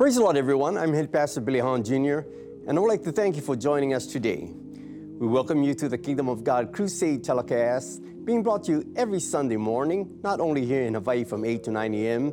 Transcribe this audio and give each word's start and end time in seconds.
Praise 0.00 0.14
the 0.14 0.22
Lord, 0.22 0.38
everyone. 0.38 0.78
I'm 0.78 0.94
Head 0.94 1.12
Pastor 1.12 1.42
Billy 1.42 1.58
Hahn 1.58 1.84
Jr., 1.84 2.20
and 2.66 2.70
I 2.70 2.80
would 2.80 2.88
like 2.88 3.02
to 3.02 3.12
thank 3.12 3.36
you 3.36 3.42
for 3.42 3.54
joining 3.54 3.92
us 3.92 4.06
today. 4.06 4.48
We 4.48 5.26
welcome 5.26 5.62
you 5.62 5.74
to 5.74 5.90
the 5.90 5.98
Kingdom 5.98 6.26
of 6.26 6.42
God 6.42 6.72
Crusade 6.72 7.22
telecast, 7.22 8.00
being 8.24 8.42
brought 8.42 8.64
to 8.64 8.72
you 8.72 8.92
every 8.96 9.20
Sunday 9.20 9.58
morning, 9.58 10.18
not 10.22 10.40
only 10.40 10.64
here 10.64 10.84
in 10.84 10.94
Hawaii 10.94 11.24
from 11.24 11.44
8 11.44 11.64
to 11.64 11.70
9 11.70 11.92
a.m., 11.92 12.32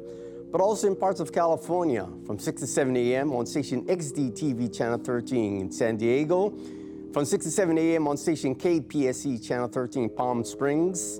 but 0.49 0.61
also 0.61 0.87
in 0.87 0.95
parts 0.95 1.19
of 1.19 1.33
California 1.33 2.07
from 2.25 2.39
6 2.39 2.61
to 2.61 2.67
7 2.67 2.95
a.m. 2.95 3.33
on 3.33 3.45
station 3.45 3.83
XD 3.87 4.31
TV 4.31 4.73
Channel 4.73 4.99
13 4.99 5.59
in 5.59 5.69
San 5.69 5.97
Diego, 5.97 6.57
from 7.11 7.25
6 7.25 7.43
to 7.43 7.51
7 7.51 7.77
a.m. 7.77 8.07
on 8.07 8.15
station 8.15 8.55
KPSC 8.55 9.45
Channel 9.45 9.67
13 9.67 10.07
Palm 10.07 10.45
Springs, 10.45 11.19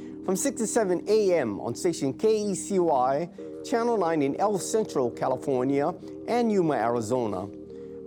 from 0.25 0.35
6 0.35 0.61
to 0.61 0.67
7 0.67 1.03
a.m. 1.07 1.59
on 1.59 1.73
station 1.73 2.13
KECY, 2.13 3.65
Channel 3.65 3.97
9 3.97 4.21
in 4.21 4.39
El 4.39 4.59
Centro, 4.59 5.09
California, 5.09 5.93
and 6.27 6.51
Yuma, 6.51 6.75
Arizona. 6.75 7.47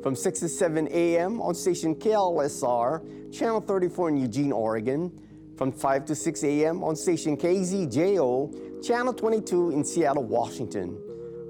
From 0.02 0.14
6 0.14 0.40
to 0.40 0.48
7 0.48 0.88
a.m. 0.92 1.40
on 1.40 1.54
station 1.54 1.94
KLSR, 1.94 3.32
Channel 3.32 3.60
34 3.60 4.08
in 4.10 4.16
Eugene, 4.18 4.52
Oregon. 4.52 5.10
From 5.56 5.72
5 5.72 6.04
to 6.06 6.14
6 6.14 6.44
a.m. 6.44 6.84
on 6.84 6.96
station 6.96 7.36
KZJO, 7.36 8.84
Channel 8.86 9.14
22 9.14 9.70
in 9.70 9.84
Seattle, 9.84 10.24
Washington. 10.24 10.98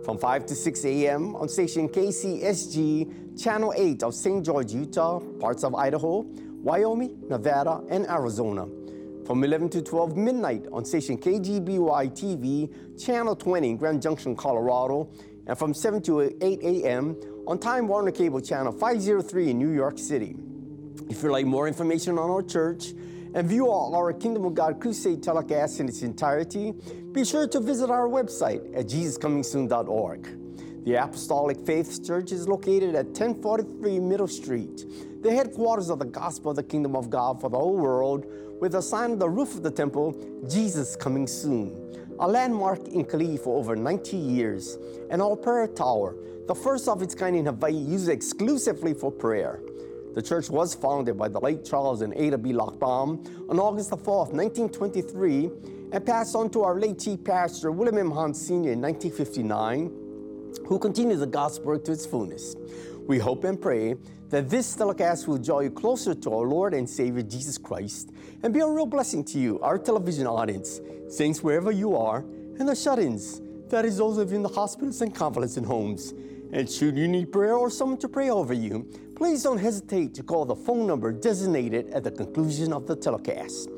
From 0.05 0.19
5 0.19 0.47
to 0.47 0.55
6 0.55 0.85
a.m. 0.85 1.35
on 1.37 1.49
station 1.49 1.89
KCSG, 1.89 3.41
Channel 3.43 3.73
8 3.77 4.03
of 4.03 4.15
St. 4.15 4.45
George, 4.45 4.73
Utah, 4.73 5.21
parts 5.41 5.65
of 5.65 5.75
Idaho, 5.75 6.21
Wyoming, 6.63 7.19
Nevada, 7.29 7.83
and 7.89 8.07
Arizona 8.07 8.67
from 9.27 9.43
11 9.43 9.71
to 9.71 9.83
12 9.83 10.17
midnight 10.17 10.67
on 10.73 10.85
station 10.85 11.17
KGBY 11.17 12.11
TV, 12.13 13.03
Channel 13.03 13.35
20 13.35 13.71
in 13.71 13.77
Grand 13.77 14.03
Junction, 14.03 14.37
Colorado, 14.37 15.11
and 15.47 15.59
from 15.59 15.73
7 15.73 16.03
to 16.03 16.21
8 16.41 16.63
a.m. 16.63 17.17
on 17.47 17.59
Time 17.59 17.89
Warner 17.89 18.11
Cable 18.11 18.41
Channel 18.41 18.73
503 18.73 19.51
in 19.51 19.59
New 19.59 19.71
York 19.71 19.99
City. 19.99 20.37
If 21.09 21.23
you'd 21.23 21.33
like 21.33 21.47
more 21.47 21.69
information 21.69 22.19
on 22.19 22.31
our 22.31 22.43
church 22.43 22.93
and 23.35 23.49
view 23.49 23.69
all 23.69 23.95
our 23.95 24.13
Kingdom 24.13 24.45
of 24.45 24.55
God 24.55 24.81
Crusade 24.81 25.23
telecast 25.23 25.81
in 25.81 25.89
its 25.89 26.03
entirety, 26.03 26.73
be 27.13 27.25
sure 27.25 27.49
to 27.49 27.61
visit 27.61 27.91
our 27.91 28.09
website 28.09 28.77
at 28.77 28.87
jesuscomingsoon.org. 28.87 30.85
The 30.85 30.97
Apostolic 30.97 31.59
Faith 31.65 32.07
Church 32.07 32.31
is 32.31 32.47
located 32.47 32.95
at 32.95 33.07
1043 33.07 34.01
Middle 34.01 34.29
Street, 34.29 34.85
the 35.23 35.33
headquarters 35.33 35.89
of 35.89 35.99
the 35.99 36.05
gospel 36.05 36.51
of 36.51 36.57
the 36.57 36.63
kingdom 36.63 36.95
of 36.95 37.09
God 37.09 37.41
for 37.41 37.49
the 37.49 37.59
whole 37.59 37.77
world, 37.77 38.27
with 38.65 38.77
a 38.77 38.81
sign 38.81 39.11
on 39.11 39.19
the 39.19 39.29
roof 39.29 39.55
of 39.55 39.63
the 39.63 39.71
temple, 39.71 40.17
Jesus 40.49 40.97
Coming 40.97 41.27
Soon, 41.27 42.17
a 42.19 42.27
landmark 42.27 42.89
in 42.89 43.05
Kalihi 43.05 43.39
for 43.39 43.59
over 43.59 43.77
90 43.77 44.17
years, 44.17 44.79
and 45.11 45.21
our 45.21 45.37
prayer 45.37 45.67
tower, 45.67 46.17
the 46.47 46.55
first 46.55 46.89
of 46.89 47.03
its 47.03 47.15
kind 47.15 47.37
in 47.37 47.45
Hawaii, 47.45 47.75
used 47.75 48.09
exclusively 48.09 48.95
for 48.95 49.13
prayer. 49.13 49.61
The 50.15 50.23
church 50.23 50.49
was 50.49 50.75
founded 50.75 51.19
by 51.19 51.29
the 51.29 51.41
late 51.41 51.63
Charles 51.63 52.01
and 52.01 52.15
Ada 52.15 52.39
B. 52.39 52.55
Lochbaum 52.55 53.51
on 53.51 53.61
August 53.61 53.91
4, 53.91 53.99
1923, 54.33 55.51
and 55.93 56.07
passed 56.07 56.35
on 56.35 56.49
to 56.49 56.63
our 56.63 56.81
late 56.81 56.99
chief 56.99 57.23
pastor, 57.23 57.71
William 57.71 57.99
M. 57.99 58.11
Hahn 58.13 58.33
Sr. 58.33 58.73
in 58.73 58.81
1959 58.81 60.05
who 60.67 60.79
continued 60.79 61.19
the 61.19 61.27
gospel 61.27 61.67
work 61.67 61.85
to 61.85 61.93
its 61.93 62.07
fullness. 62.07 62.57
We 63.07 63.19
hope 63.19 63.45
and 63.45 63.61
pray 63.61 63.97
that 64.35 64.51
this 64.51 64.75
telecast 64.75 65.29
will 65.29 65.39
draw 65.39 65.61
you 65.61 65.71
closer 65.71 66.13
to 66.13 66.29
our 66.35 66.45
Lord 66.49 66.75
and 66.75 66.91
Savior 66.91 67.23
Jesus 67.23 67.57
Christ 67.57 68.11
and 68.43 68.53
be 68.53 68.59
a 68.59 68.67
real 68.67 68.85
blessing 68.85 69.23
to 69.27 69.39
you, 69.39 69.61
our 69.61 69.79
television 69.79 70.27
audience, 70.27 70.81
saints 71.09 71.41
wherever 71.41 71.71
you 71.71 71.97
are, 71.97 72.25
and 72.59 72.69
the 72.69 72.75
shut 72.75 72.99
ins, 72.99 73.41
that 73.69 73.85
is, 73.85 73.99
those 73.99 74.19
of 74.19 74.31
you 74.33 74.37
in 74.37 74.43
the 74.43 74.49
hospitals 74.49 75.03
and 75.03 75.15
convalescent 75.15 75.65
homes. 75.65 76.15
And 76.53 76.69
should 76.69 76.99
you 76.99 77.07
need 77.07 77.31
prayer 77.31 77.55
or 77.55 77.71
someone 77.71 77.99
to 77.99 78.09
pray 78.09 78.29
over 78.29 78.53
you, 78.53 78.91
please 79.15 79.45
don't 79.45 79.59
hesitate 79.59 80.15
to 80.15 80.25
call 80.25 80.45
the 80.45 80.57
phone 80.57 80.89
number 80.89 81.13
designated 81.13 81.91
at 81.91 82.03
the 82.03 82.11
conclusion 82.11 82.73
of 82.73 82.89
the 82.89 82.97
telecast. 82.97 83.71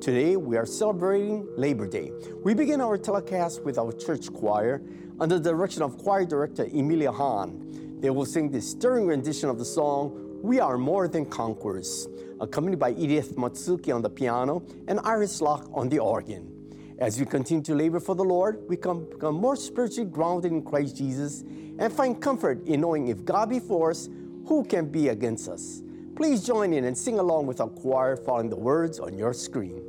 Today, 0.00 0.36
we 0.36 0.56
are 0.56 0.64
celebrating 0.64 1.44
Labor 1.56 1.88
Day. 1.88 2.12
We 2.44 2.54
begin 2.54 2.80
our 2.80 2.98
telecast 2.98 3.64
with 3.64 3.78
our 3.78 3.90
church 3.90 4.32
choir 4.32 4.80
under 5.18 5.40
the 5.40 5.50
direction 5.50 5.82
of 5.82 5.98
choir 5.98 6.24
director 6.24 6.68
Emilia 6.72 7.10
Hahn. 7.10 7.83
They 8.04 8.10
will 8.10 8.26
sing 8.26 8.50
this 8.50 8.70
stirring 8.70 9.06
rendition 9.06 9.48
of 9.48 9.58
the 9.58 9.64
song, 9.64 10.38
We 10.42 10.60
Are 10.60 10.76
More 10.76 11.08
Than 11.08 11.24
Conquerors, 11.24 12.06
accompanied 12.38 12.78
by 12.78 12.90
Edith 12.90 13.34
Matsuki 13.36 13.94
on 13.94 14.02
the 14.02 14.10
piano 14.10 14.62
and 14.88 15.00
Iris 15.04 15.40
Locke 15.40 15.70
on 15.72 15.88
the 15.88 16.00
organ. 16.00 16.52
As 16.98 17.18
we 17.18 17.24
continue 17.24 17.64
to 17.64 17.74
labor 17.74 18.00
for 18.00 18.14
the 18.14 18.22
Lord, 18.22 18.62
we 18.68 18.76
come 18.76 19.08
become 19.08 19.36
more 19.36 19.56
spiritually 19.56 20.10
grounded 20.10 20.52
in 20.52 20.62
Christ 20.62 20.98
Jesus 20.98 21.44
and 21.78 21.90
find 21.90 22.20
comfort 22.20 22.66
in 22.66 22.82
knowing 22.82 23.08
if 23.08 23.24
God 23.24 23.48
be 23.48 23.58
for 23.58 23.90
us, 23.90 24.10
who 24.46 24.64
can 24.64 24.90
be 24.90 25.08
against 25.08 25.48
us? 25.48 25.82
Please 26.14 26.44
join 26.44 26.74
in 26.74 26.84
and 26.84 26.98
sing 26.98 27.18
along 27.18 27.46
with 27.46 27.58
our 27.62 27.70
choir 27.70 28.18
following 28.18 28.50
the 28.50 28.54
words 28.54 29.00
on 29.00 29.16
your 29.16 29.32
screen. 29.32 29.82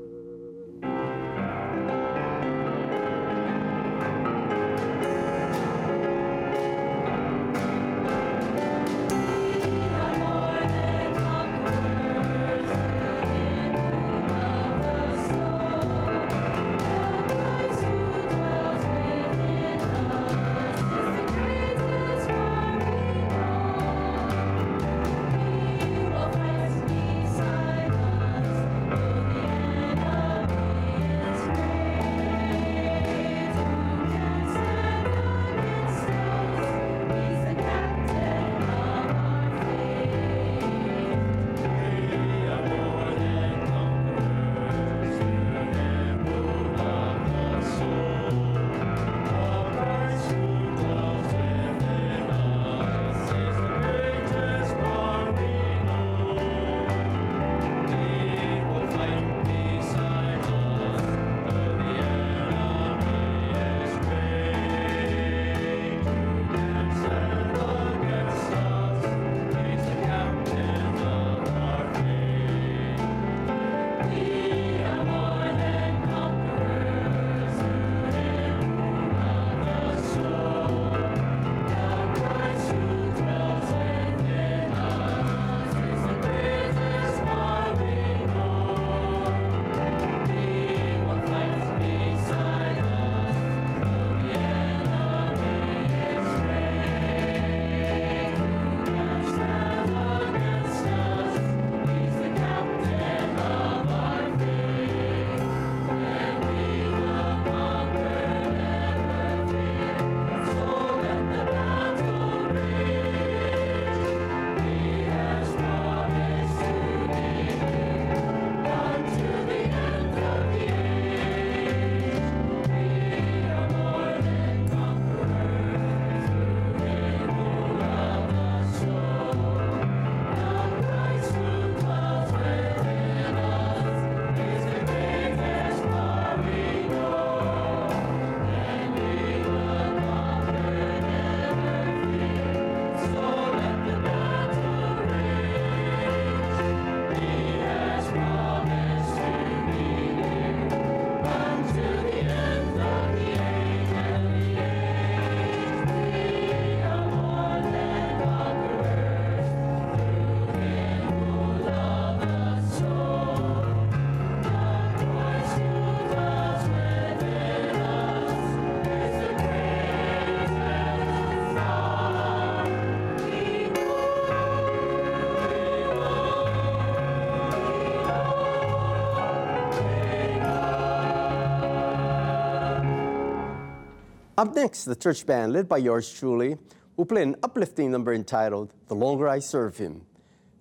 Up 184.45 184.53
next, 184.53 184.85
the 184.85 184.95
church 184.95 185.25
band, 185.25 185.53
led 185.53 185.67
by 185.67 185.77
yours 185.77 186.13
truly, 186.13 186.55
will 186.97 187.05
play 187.07 187.23
an 187.23 187.35
uplifting 187.41 187.89
number 187.89 188.13
entitled 188.13 188.75
The 188.85 188.93
Longer 188.93 189.27
I 189.27 189.39
Serve 189.39 189.75
Him. 189.75 190.05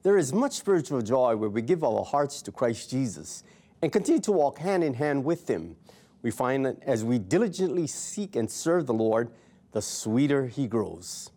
There 0.02 0.16
is 0.16 0.32
much 0.32 0.52
spiritual 0.52 1.02
joy 1.02 1.36
where 1.36 1.50
we 1.50 1.60
give 1.60 1.84
our 1.84 2.02
hearts 2.02 2.40
to 2.42 2.50
Christ 2.50 2.88
Jesus 2.88 3.42
and 3.82 3.92
continue 3.92 4.22
to 4.22 4.32
walk 4.32 4.56
hand 4.56 4.84
in 4.84 4.94
hand 4.94 5.22
with 5.22 5.50
Him. 5.50 5.76
We 6.22 6.30
find 6.30 6.64
that 6.64 6.82
as 6.84 7.04
we 7.04 7.18
diligently 7.18 7.86
seek 7.86 8.36
and 8.36 8.50
serve 8.50 8.86
the 8.86 8.94
Lord, 8.94 9.28
the 9.72 9.82
sweeter 9.82 10.46
He 10.46 10.66
grows. 10.66 11.30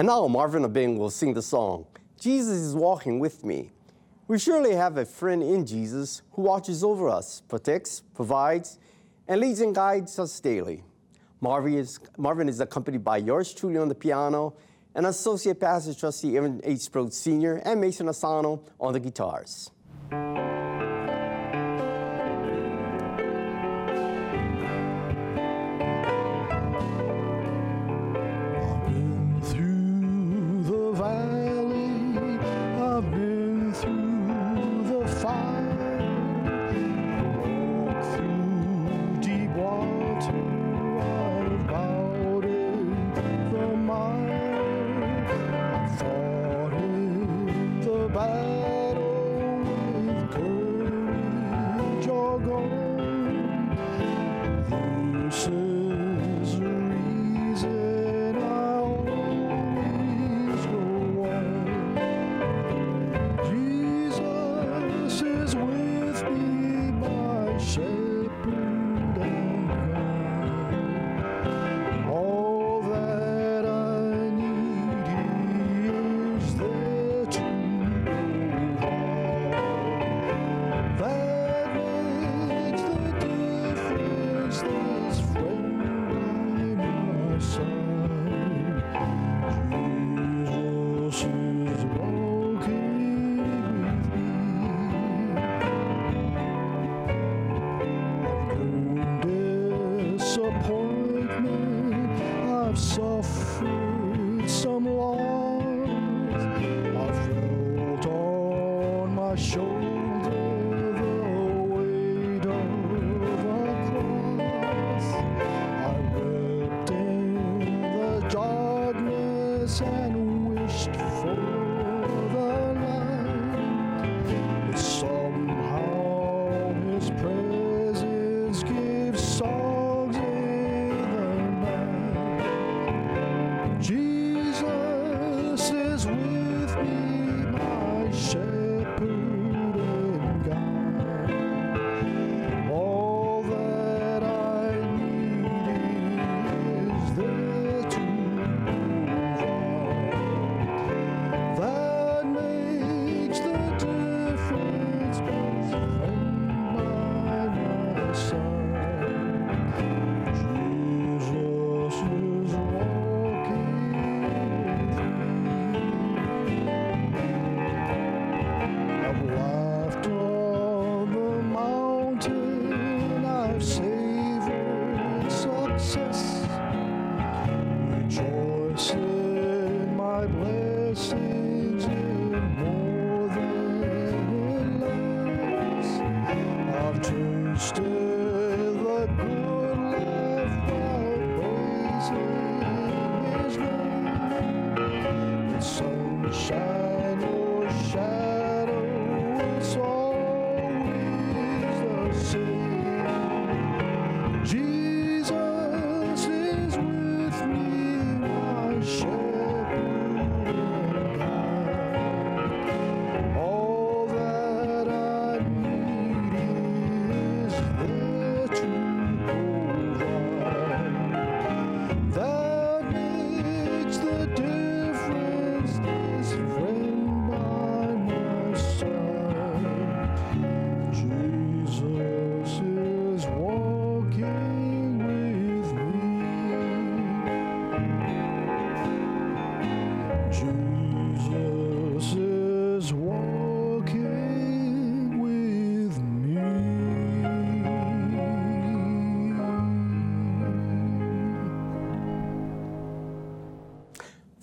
And 0.00 0.06
now 0.06 0.26
Marvin 0.28 0.64
Abing 0.64 0.96
will 0.96 1.10
sing 1.10 1.34
the 1.34 1.42
song, 1.42 1.84
Jesus 2.18 2.56
is 2.56 2.74
Walking 2.74 3.18
With 3.20 3.44
Me. 3.44 3.70
We 4.28 4.38
surely 4.38 4.74
have 4.74 4.96
a 4.96 5.04
friend 5.04 5.42
in 5.42 5.66
Jesus 5.66 6.22
who 6.32 6.40
watches 6.40 6.82
over 6.82 7.10
us, 7.10 7.42
protects, 7.46 8.00
provides, 8.14 8.78
and 9.28 9.42
leads 9.42 9.60
and 9.60 9.74
guides 9.74 10.18
us 10.18 10.40
daily. 10.40 10.82
Marvin 11.42 11.74
is, 11.74 12.00
Marvin 12.16 12.48
is 12.48 12.60
accompanied 12.60 13.04
by 13.04 13.18
yours 13.18 13.52
truly 13.52 13.76
on 13.76 13.88
the 13.90 13.94
piano 13.94 14.54
and 14.94 15.04
Associate 15.04 15.60
Pastor 15.60 15.92
Trustee 15.92 16.34
Aaron 16.34 16.62
H. 16.64 16.80
Sproat 16.80 17.12
Sr. 17.12 17.56
and 17.56 17.78
Mason 17.78 18.08
Asano 18.08 18.62
on 18.80 18.94
the 18.94 19.00
guitars. 19.00 19.70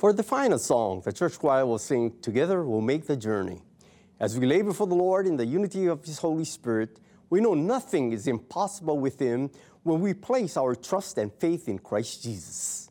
For 0.07 0.13
the 0.13 0.23
final 0.23 0.57
song, 0.57 1.01
the 1.03 1.11
church 1.11 1.37
choir 1.37 1.65
will 1.65 1.77
sing 1.77 2.13
Together 2.21 2.63
We'll 2.63 2.79
Make 2.79 3.07
the 3.07 3.17
Journey. 3.17 3.61
As 4.21 4.39
we 4.39 4.45
labor 4.45 4.71
for 4.71 4.87
the 4.87 4.95
Lord 4.95 5.27
in 5.27 5.35
the 5.35 5.45
unity 5.45 5.87
of 5.87 6.05
His 6.05 6.19
Holy 6.19 6.45
Spirit, 6.45 6.97
we 7.29 7.41
know 7.41 7.53
nothing 7.55 8.13
is 8.13 8.25
impossible 8.25 8.97
with 8.99 9.19
Him 9.19 9.49
when 9.83 9.99
we 9.99 10.13
place 10.13 10.55
our 10.55 10.75
trust 10.75 11.17
and 11.17 11.29
faith 11.33 11.67
in 11.67 11.77
Christ 11.77 12.23
Jesus. 12.23 12.87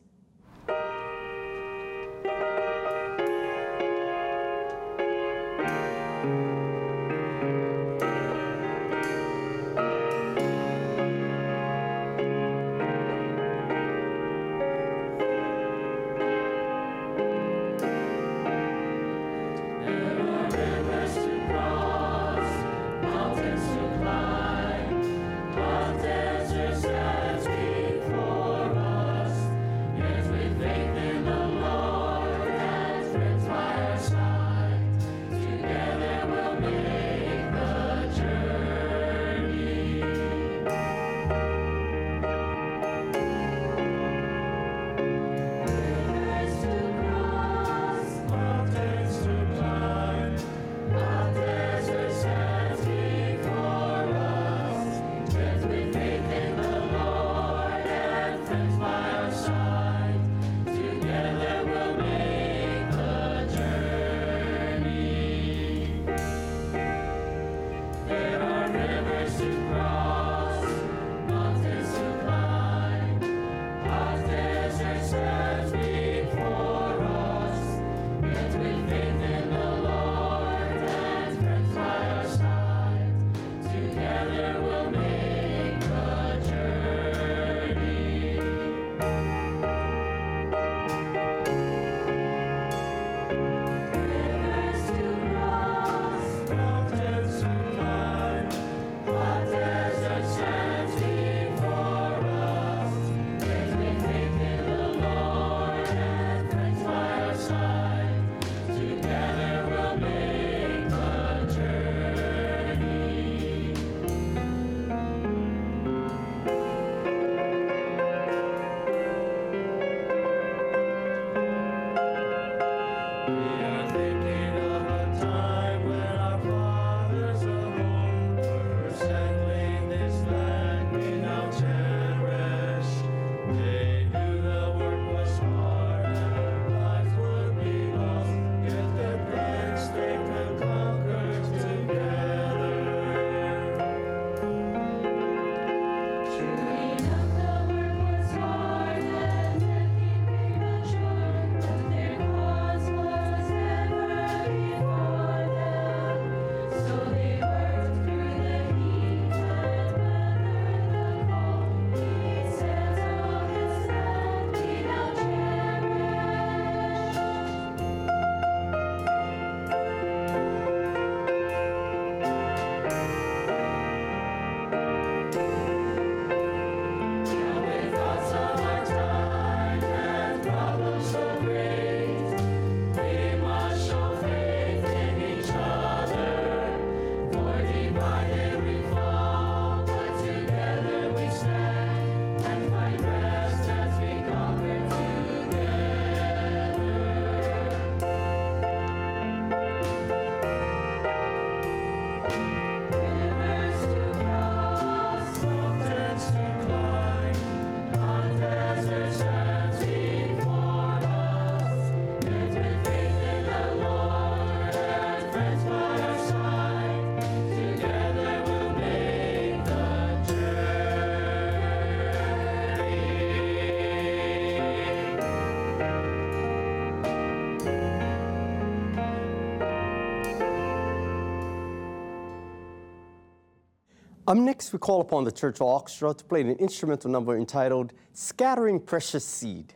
Next, 234.45 234.75
we 234.75 234.79
call 234.79 235.01
upon 235.01 235.25
the 235.25 235.33
church 235.33 235.63
orchestra 235.63 236.13
to 236.13 236.23
play 236.23 236.43
an 236.43 236.51
instrumental 236.51 237.11
number 237.11 237.39
entitled 237.39 237.95
Scattering 238.13 238.79
Precious 238.79 239.25
Seed. 239.25 239.73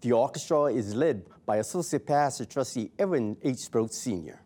The 0.00 0.12
orchestra 0.12 0.66
is 0.66 0.94
led 0.94 1.26
by 1.44 1.56
Associate 1.56 2.06
Pastor 2.06 2.44
Trustee 2.44 2.92
Evan 3.00 3.36
H. 3.42 3.58
Sproat 3.58 3.92
Sr. 3.92 4.40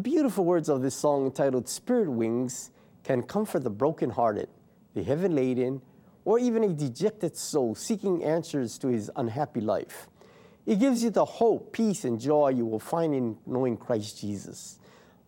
The 0.00 0.10
beautiful 0.10 0.46
words 0.46 0.70
of 0.70 0.80
this 0.80 0.94
song 0.94 1.26
entitled 1.26 1.68
Spirit 1.68 2.10
Wings 2.10 2.70
can 3.04 3.22
comfort 3.22 3.64
the 3.64 3.68
brokenhearted, 3.68 4.48
the 4.94 5.02
heaven 5.02 5.34
laden, 5.34 5.82
or 6.24 6.38
even 6.38 6.64
a 6.64 6.72
dejected 6.72 7.36
soul 7.36 7.74
seeking 7.74 8.24
answers 8.24 8.78
to 8.78 8.88
his 8.88 9.10
unhappy 9.16 9.60
life. 9.60 10.08
It 10.64 10.78
gives 10.78 11.04
you 11.04 11.10
the 11.10 11.26
hope, 11.26 11.74
peace, 11.74 12.06
and 12.06 12.18
joy 12.18 12.48
you 12.48 12.64
will 12.64 12.78
find 12.78 13.14
in 13.14 13.36
knowing 13.44 13.76
Christ 13.76 14.18
Jesus. 14.18 14.78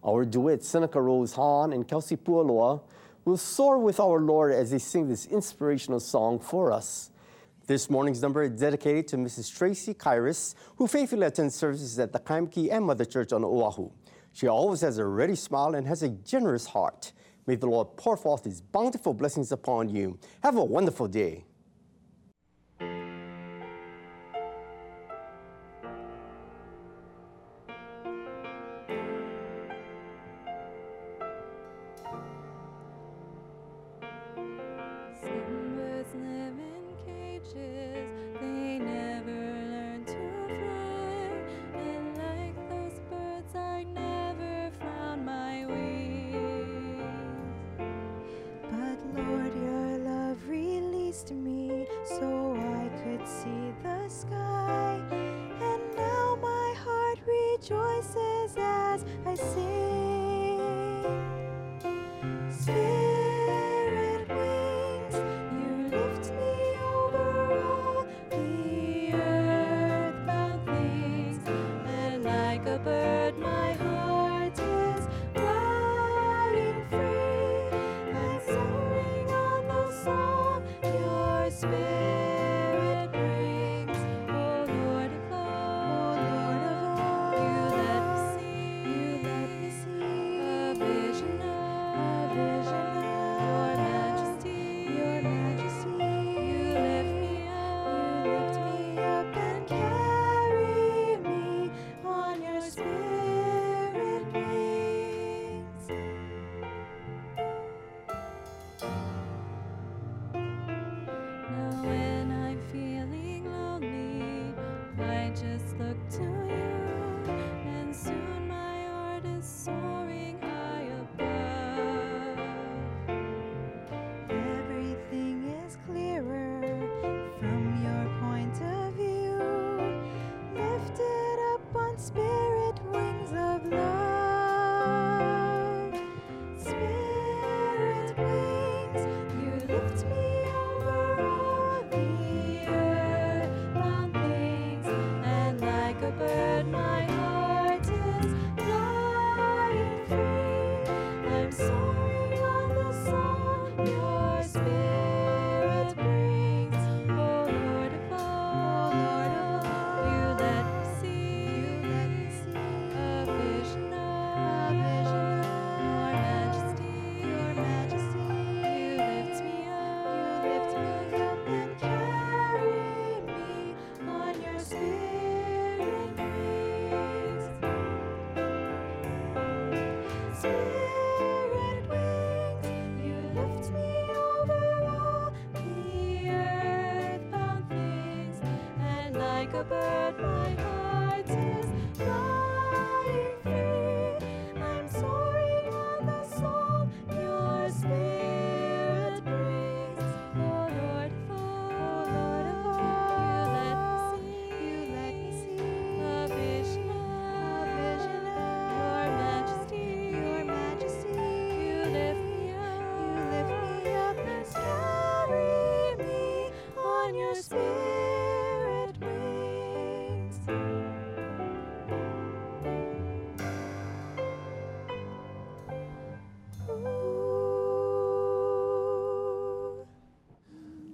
Our 0.03 0.25
duet, 0.25 0.65
Seneca 0.65 1.03
Rose 1.03 1.35
Hahn 1.35 1.75
and 1.75 1.87
Kelsey 1.87 2.17
Pualoa, 2.17 2.81
will 3.27 3.37
soar 3.37 3.77
with 3.77 4.01
our 4.01 4.21
Lord 4.21 4.53
as 4.53 4.71
they 4.71 4.79
sing 4.79 5.07
this 5.07 5.27
inspirational 5.27 6.01
song 6.01 6.39
for 6.39 6.73
us. 6.73 7.11
This 7.67 7.91
morning's 7.91 8.23
number 8.23 8.43
is 8.45 8.59
dedicated 8.59 9.07
to 9.09 9.19
Mrs. 9.19 9.55
Tracy 9.55 9.93
Kairis, 9.93 10.55
who 10.77 10.87
faithfully 10.87 11.27
attends 11.27 11.57
services 11.57 11.99
at 11.99 12.15
the 12.15 12.21
Kaimuki 12.21 12.73
and 12.73 12.87
Mother 12.87 13.05
Church 13.05 13.35
on 13.35 13.45
Oahu. 13.45 13.91
She 14.33 14.47
always 14.47 14.81
has 14.81 14.99
a 14.99 15.05
ready 15.05 15.35
smile 15.35 15.75
and 15.75 15.87
has 15.87 16.03
a 16.03 16.09
generous 16.09 16.67
heart. 16.67 17.13
May 17.47 17.57
the 17.57 17.67
Lord 17.67 17.97
pour 17.97 18.17
forth 18.17 18.45
his 18.45 18.61
bountiful 18.61 19.15
blessings 19.15 19.53
upon 19.53 19.89
you. 19.89 20.19
Have 20.43 20.57
a 20.57 20.65
wonderful 20.65 21.09
day. 21.09 21.45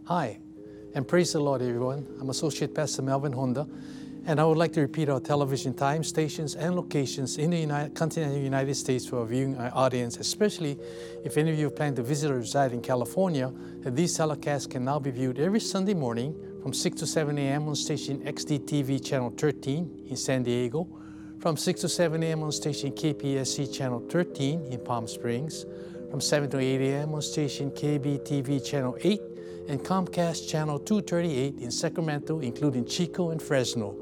Hi, 0.08 0.38
and 0.94 1.06
praise 1.06 1.34
the 1.34 1.40
Lord, 1.40 1.60
everyone. 1.60 2.06
I'm 2.18 2.30
Associate 2.30 2.74
Pastor 2.74 3.02
Melvin 3.02 3.30
Honda, 3.30 3.68
and 4.24 4.40
I 4.40 4.44
would 4.46 4.56
like 4.56 4.72
to 4.72 4.80
repeat 4.80 5.10
our 5.10 5.20
television 5.20 5.74
time, 5.74 6.02
stations, 6.02 6.54
and 6.54 6.74
locations 6.74 7.36
in 7.36 7.50
the 7.50 7.58
United, 7.58 7.94
continental 7.94 8.38
United 8.38 8.74
States 8.76 9.04
for 9.04 9.18
our 9.18 9.26
viewing 9.26 9.58
audience, 9.58 10.16
especially 10.16 10.78
if 11.24 11.36
any 11.36 11.50
of 11.50 11.58
you 11.58 11.68
plan 11.68 11.94
to 11.96 12.02
visit 12.02 12.30
or 12.30 12.36
reside 12.36 12.72
in 12.72 12.80
California, 12.80 13.52
that 13.80 13.94
these 13.94 14.16
telecasts 14.16 14.70
can 14.70 14.82
now 14.82 14.98
be 14.98 15.10
viewed 15.10 15.38
every 15.38 15.60
Sunday 15.60 15.92
morning 15.92 16.34
from 16.62 16.72
6 16.72 16.96
to 17.00 17.06
7 17.06 17.36
a.m. 17.36 17.68
on 17.68 17.74
station 17.74 18.24
XDTV 18.24 19.04
Channel 19.04 19.34
13 19.36 20.06
in 20.08 20.16
San 20.16 20.42
Diego, 20.42 20.88
from 21.38 21.54
6 21.58 21.82
to 21.82 21.88
7 21.90 22.22
a.m. 22.22 22.44
on 22.44 22.50
station 22.50 22.92
KPSC 22.92 23.76
Channel 23.76 24.06
13 24.08 24.72
in 24.72 24.80
Palm 24.80 25.06
Springs, 25.06 25.66
from 26.08 26.22
7 26.22 26.48
to 26.48 26.58
8 26.58 26.80
a.m. 26.80 27.12
on 27.12 27.20
station 27.20 27.70
KBTV 27.72 28.66
Channel 28.66 28.96
8 29.02 29.20
and 29.68 29.80
Comcast 29.80 30.48
Channel 30.48 30.78
238 30.78 31.58
in 31.58 31.70
Sacramento, 31.70 32.40
including 32.40 32.86
Chico 32.86 33.30
and 33.30 33.40
Fresno. 33.40 33.94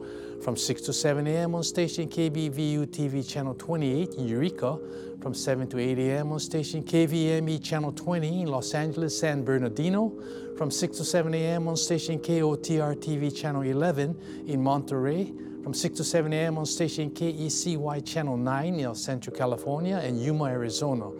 From 0.43 0.57
6 0.57 0.83
to 0.83 0.93
7 0.93 1.27
a.m. 1.27 1.57
on 1.57 1.65
station 1.65 2.09
KBVU 2.09 2.87
TV 2.87 3.29
Channel 3.29 3.55
28 3.55 4.15
in 4.15 4.29
Eureka. 4.29 4.79
From 5.21 5.35
7 5.35 5.67
to 5.69 5.79
8 5.79 5.99
a.m. 5.99 6.31
on 6.31 6.39
station 6.39 6.85
KVME 6.85 7.63
Channel 7.65 7.91
20 7.91 8.43
in 8.43 8.49
Los 8.49 8.75
Angeles, 8.75 9.19
San 9.19 9.45
Bernardino. 9.45 10.13
From 10.57 10.71
6 10.71 10.99
to 10.99 11.05
7 11.05 11.35
a.m. 11.35 11.67
on 11.67 11.77
station 11.77 12.21
KOTR 12.21 12.95
TV 12.97 13.35
Channel 13.35 13.63
11 13.63 14.45
in 14.47 14.63
Monterey. 14.63 15.33
From 15.65 15.75
6 15.75 15.97
to 15.97 16.05
7 16.05 16.33
a.m. 16.33 16.59
on 16.59 16.67
station 16.67 17.11
KECY 17.11 18.07
Channel 18.07 18.37
9 18.37 18.75
in 18.75 18.81
El 18.81 18.95
Centro, 18.95 19.33
California 19.33 19.97
and 19.97 20.23
Yuma, 20.23 20.45
Arizona. 20.45 21.11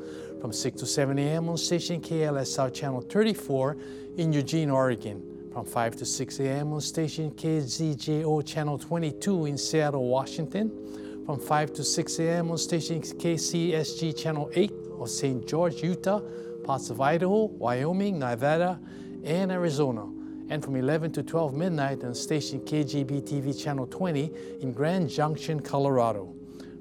From 0.41 0.53
6 0.53 0.81
to 0.81 0.87
7 0.87 1.19
a.m. 1.19 1.49
on 1.49 1.57
station 1.57 2.01
KLSR 2.01 2.73
Channel 2.73 3.01
34 3.01 3.77
in 4.19 4.33
Eugene, 4.33 4.71
Oregon. 4.71 5.23
From 5.53 5.65
5 5.65 5.97
to 5.97 6.05
6 6.05 6.41
a.m. 6.41 6.73
on 6.75 6.81
station 6.83 7.31
KZJO 7.31 8.47
Channel 8.47 8.79
22 8.79 9.47
in 9.47 9.57
Seattle, 9.57 10.07
Washington. 10.07 11.25
From 11.25 11.41
5 11.41 11.73
to 11.73 11.83
6 11.83 12.19
a.m. 12.19 12.51
on 12.51 12.59
station 12.59 13.01
KCSG 13.01 14.17
Channel 14.17 14.51
8 14.55 14.73
of 15.01 15.09
St. 15.09 15.47
George, 15.49 15.83
Utah, 15.83 16.21
parts 16.65 16.91
of 16.91 17.01
Idaho, 17.01 17.45
Wyoming, 17.45 18.19
Nevada, 18.19 18.79
and 19.25 19.51
Arizona. 19.51 20.07
And 20.51 20.63
from 20.63 20.77
11 20.77 21.13
to 21.13 21.23
12 21.23 21.55
midnight 21.55 22.05
on 22.05 22.15
station 22.15 22.61
KGB 22.61 23.23
TV 23.23 23.59
Channel 23.59 23.87
20 23.87 24.31
in 24.61 24.73
Grand 24.73 25.09
Junction, 25.09 25.61
Colorado. 25.61 26.35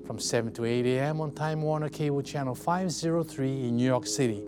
From 0.05 0.19
7 0.19 0.53
to 0.53 0.65
8 0.65 0.85
a.m. 0.85 1.19
on 1.19 1.31
Time 1.31 1.63
Warner 1.63 1.89
Cable 1.89 2.21
Channel 2.21 2.53
503 2.53 3.47
in 3.49 3.75
New 3.75 3.85
York 3.85 4.05
City. 4.05 4.43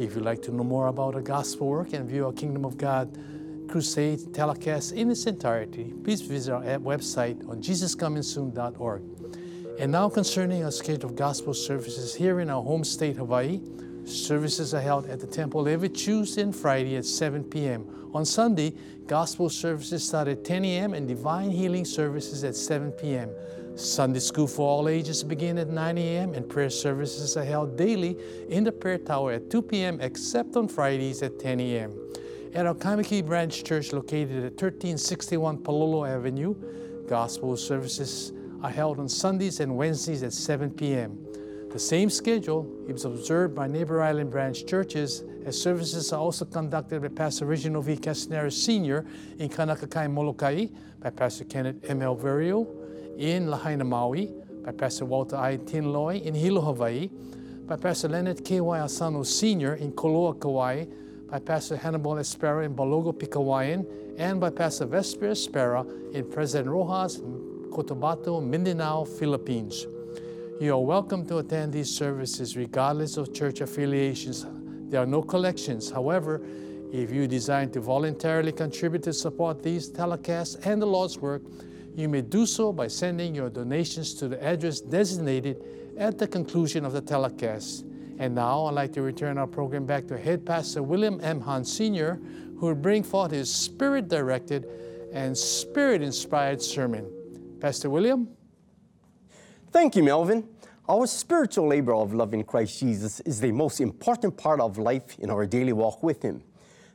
If 0.00 0.16
you'd 0.16 0.24
like 0.24 0.42
to 0.42 0.50
know 0.52 0.64
more 0.64 0.88
about 0.88 1.14
our 1.14 1.20
gospel 1.20 1.68
work 1.68 1.92
and 1.92 2.08
view 2.08 2.26
our 2.26 2.32
Kingdom 2.32 2.64
of 2.64 2.76
God 2.76 3.16
crusade 3.68 4.34
telecast 4.34 4.92
in 4.92 5.08
its 5.08 5.26
entirety, 5.26 5.94
please 6.02 6.22
visit 6.22 6.52
our 6.52 6.62
website 6.78 7.48
on 7.48 7.62
jesuscomingsoon.org. 7.62 9.02
And 9.78 9.92
now 9.92 10.08
concerning 10.08 10.64
our 10.64 10.72
schedule 10.72 11.10
of 11.10 11.14
gospel 11.14 11.54
services 11.54 12.12
here 12.12 12.40
in 12.40 12.50
our 12.50 12.62
home 12.62 12.82
state, 12.82 13.14
Hawaii, 13.14 13.60
services 14.04 14.74
are 14.74 14.80
held 14.80 15.06
at 15.06 15.20
the 15.20 15.26
temple 15.26 15.68
every 15.68 15.88
Tuesday 15.88 16.42
and 16.42 16.54
Friday 16.54 16.96
at 16.96 17.04
7 17.04 17.44
p.m. 17.44 18.10
On 18.12 18.24
Sunday, 18.24 18.74
gospel 19.06 19.48
services 19.48 20.06
start 20.06 20.26
at 20.26 20.44
10 20.44 20.64
a.m. 20.64 20.94
and 20.94 21.06
divine 21.06 21.50
healing 21.50 21.84
services 21.84 22.42
at 22.42 22.56
7 22.56 22.90
p.m. 22.92 23.30
Sunday 23.80 24.20
school 24.20 24.46
for 24.46 24.68
all 24.68 24.88
ages 24.88 25.24
begin 25.24 25.56
at 25.56 25.68
9 25.68 25.98
a.m. 25.98 26.34
and 26.34 26.46
prayer 26.46 26.68
services 26.68 27.36
are 27.36 27.44
held 27.44 27.76
daily 27.76 28.16
in 28.48 28.62
the 28.62 28.70
prayer 28.70 28.98
tower 28.98 29.32
at 29.32 29.50
2 29.50 29.62
p.m. 29.62 29.98
except 30.00 30.54
on 30.56 30.68
Fridays 30.68 31.22
at 31.22 31.38
10 31.38 31.60
a.m. 31.60 31.92
At 32.54 32.66
our 32.66 32.74
Kaimuki 32.74 33.24
Branch 33.24 33.64
Church 33.64 33.92
located 33.92 34.44
at 34.44 34.52
1361 34.52 35.58
Palolo 35.58 36.06
Avenue, 36.06 36.54
gospel 37.08 37.56
services 37.56 38.32
are 38.62 38.70
held 38.70 38.98
on 38.98 39.08
Sundays 39.08 39.60
and 39.60 39.74
Wednesdays 39.74 40.22
at 40.22 40.34
7 40.34 40.70
p.m. 40.70 41.18
The 41.70 41.78
same 41.78 42.10
schedule 42.10 42.70
is 42.86 43.04
observed 43.04 43.54
by 43.54 43.66
neighbor 43.66 44.02
island 44.02 44.30
branch 44.30 44.66
churches 44.66 45.24
as 45.46 45.60
services 45.60 46.12
are 46.12 46.20
also 46.20 46.44
conducted 46.44 47.00
by 47.00 47.08
Pastor 47.08 47.46
Reginald 47.46 47.86
V. 47.86 47.96
Castaneras 47.96 48.62
Sr. 48.62 49.06
in 49.38 49.48
Kaunakakai, 49.48 50.10
Molokai, 50.10 50.66
by 51.00 51.10
Pastor 51.10 51.44
Kenneth 51.44 51.82
M. 51.88 52.00
Alverio 52.00 52.79
in 53.18 53.50
Lahaina, 53.50 53.84
Maui, 53.84 54.32
by 54.64 54.72
Pastor 54.72 55.04
Walter 55.04 55.36
I. 55.36 55.56
Tinloy 55.56 56.22
in 56.22 56.34
Hilo, 56.34 56.60
Hawaii, 56.60 57.08
by 57.66 57.76
Pastor 57.76 58.08
Leonard 58.08 58.44
K.Y. 58.44 58.78
Asano 58.80 59.22
Sr. 59.22 59.74
in 59.74 59.92
Koloa, 59.92 60.38
Kauai, 60.40 60.84
by 61.30 61.38
Pastor 61.38 61.76
Hannibal 61.76 62.16
Espera 62.16 62.64
in 62.64 62.74
Balogo, 62.74 63.12
Pigcawayan, 63.12 63.86
and 64.18 64.40
by 64.40 64.50
Pastor 64.50 64.86
Vesper 64.86 65.30
Espera 65.30 65.86
in 66.14 66.28
President 66.30 66.68
Roxas, 66.68 67.20
Cotabato, 67.70 68.42
Mindanao, 68.42 69.04
Philippines. 69.04 69.86
You 70.60 70.74
are 70.74 70.80
welcome 70.80 71.24
to 71.26 71.38
attend 71.38 71.72
these 71.72 71.88
services 71.88 72.56
regardless 72.56 73.16
of 73.16 73.32
church 73.32 73.60
affiliations. 73.60 74.44
There 74.90 75.00
are 75.00 75.06
no 75.06 75.22
collections. 75.22 75.90
However, 75.90 76.42
if 76.92 77.12
you 77.12 77.28
desire 77.28 77.66
to 77.66 77.80
voluntarily 77.80 78.52
contribute 78.52 79.04
to 79.04 79.12
support 79.12 79.62
these 79.62 79.88
telecasts 79.88 80.66
and 80.66 80.82
the 80.82 80.86
Lord's 80.86 81.16
work, 81.18 81.42
you 81.94 82.08
may 82.08 82.22
do 82.22 82.46
so 82.46 82.72
by 82.72 82.88
sending 82.88 83.34
your 83.34 83.50
donations 83.50 84.14
to 84.14 84.28
the 84.28 84.42
address 84.42 84.80
designated 84.80 85.62
at 85.98 86.18
the 86.18 86.26
conclusion 86.26 86.84
of 86.84 86.92
the 86.92 87.00
telecast. 87.00 87.84
And 88.18 88.34
now 88.34 88.66
I'd 88.66 88.74
like 88.74 88.92
to 88.92 89.02
return 89.02 89.38
our 89.38 89.46
program 89.46 89.86
back 89.86 90.06
to 90.08 90.18
Head 90.18 90.44
Pastor 90.44 90.82
William 90.82 91.20
M. 91.22 91.40
Hahn 91.40 91.64
Sr., 91.64 92.20
who 92.58 92.66
will 92.66 92.74
bring 92.74 93.02
forth 93.02 93.32
his 93.32 93.52
spirit 93.52 94.08
directed 94.08 94.66
and 95.12 95.36
spirit 95.36 96.02
inspired 96.02 96.62
sermon. 96.62 97.10
Pastor 97.60 97.90
William? 97.90 98.28
Thank 99.72 99.96
you, 99.96 100.02
Melvin. 100.02 100.46
Our 100.88 101.06
spiritual 101.06 101.68
labor 101.68 101.94
of 101.94 102.12
loving 102.12 102.42
Christ 102.42 102.80
Jesus 102.80 103.20
is 103.20 103.40
the 103.40 103.52
most 103.52 103.80
important 103.80 104.36
part 104.36 104.60
of 104.60 104.76
life 104.76 105.18
in 105.18 105.30
our 105.30 105.46
daily 105.46 105.72
walk 105.72 106.02
with 106.02 106.22
Him. 106.22 106.42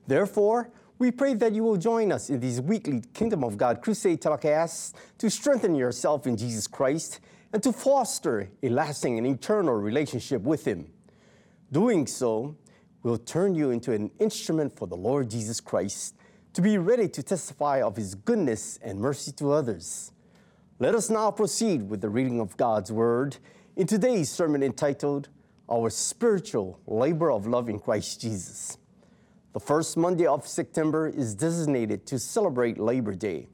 Therefore, 0.06 0.70
we 0.98 1.12
pray 1.12 1.34
that 1.34 1.54
you 1.54 1.64
will 1.64 1.78
join 1.78 2.12
us 2.12 2.30
in 2.30 2.40
these 2.40 2.62
weekly 2.62 3.02
Kingdom 3.14 3.44
of 3.44 3.58
God 3.58 3.82
Crusade 3.82 4.22
telecasts 4.22 4.94
to 5.18 5.30
strengthen 5.30 5.76
yourself 5.76 6.26
in 6.26 6.38
Jesus 6.38 6.68
Christ 6.68 7.20
and 7.52 7.62
to 7.64 7.74
foster 7.74 8.50
a 8.64 8.70
lasting 8.70 9.18
and 9.18 9.28
eternal 9.28 9.74
relationship 9.74 10.42
with 10.42 10.66
Him. 10.66 10.88
Doing 11.72 12.08
so 12.08 12.56
will 13.04 13.18
turn 13.18 13.56
you 13.56 13.72
into 13.72 13.92
an 13.92 14.10
instrument 14.20 14.76
for 14.76 14.88
the 14.88 14.96
Lord 14.96 15.30
Jesus 15.30 15.60
Christ 15.60 16.16
to 16.54 16.62
be 16.62 16.78
ready 16.78 17.10
to 17.10 17.22
testify 17.22 17.82
of 17.82 17.98
His 17.98 18.16
goodness 18.16 18.80
and 18.82 19.00
mercy 19.00 19.34
to 19.34 19.52
others. 19.52 20.14
Let 20.80 20.96
us 20.96 21.10
now 21.10 21.30
proceed 21.32 21.90
with 21.90 22.00
the 22.00 22.10
reading 22.10 22.40
of 22.40 22.56
God's 22.56 22.92
Word 22.92 23.38
in 23.76 23.86
today's 23.86 24.30
sermon 24.30 24.64
entitled 24.64 25.28
Our 25.70 25.90
Spiritual 25.90 26.80
Labor 26.88 27.32
of 27.32 27.48
Love 27.48 27.68
in 27.68 27.80
Christ 27.80 28.22
Jesus. 28.22 28.78
The 29.56 29.62
first 29.62 29.96
Monday 29.96 30.26
of 30.26 30.46
September 30.46 31.08
is 31.08 31.34
designated 31.34 32.06
to 32.08 32.20
celebrate 32.20 32.78
Labor 32.78 33.16
Day. 33.16 33.48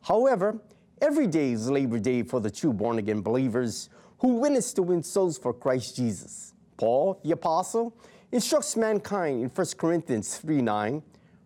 However, 0.00 0.58
every 1.02 1.26
day 1.26 1.52
is 1.52 1.68
Labor 1.68 1.98
Day 1.98 2.22
for 2.22 2.40
the 2.40 2.50
true 2.50 2.72
born 2.72 2.98
again 2.98 3.20
believers 3.20 3.90
who 4.20 4.36
witness 4.36 4.72
to 4.72 4.82
win 4.82 5.02
souls 5.02 5.36
for 5.36 5.52
Christ 5.52 5.96
Jesus. 5.96 6.54
Paul, 6.78 7.20
the 7.22 7.32
apostle, 7.32 7.94
instructs 8.32 8.74
mankind 8.74 9.42
in 9.42 9.50
1 9.50 9.66
Corinthians 9.76 10.38
3 10.38 10.62
9, 10.62 11.02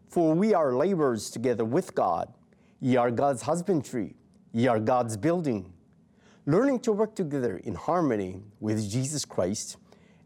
For 0.07 0.33
we 0.33 0.55
are 0.55 0.77
laborers 0.77 1.29
together 1.29 1.65
with 1.65 1.93
God. 1.93 2.33
Ye 2.81 2.95
are 2.95 3.11
God's 3.11 3.43
husbandry, 3.43 4.15
ye 4.53 4.69
are 4.69 4.79
God's 4.79 5.17
building. 5.17 5.73
Learning 6.47 6.79
to 6.83 6.93
work 6.93 7.17
together 7.17 7.57
in 7.57 7.75
harmony 7.75 8.43
with 8.61 8.89
Jesus 8.89 9.25
Christ, 9.25 9.77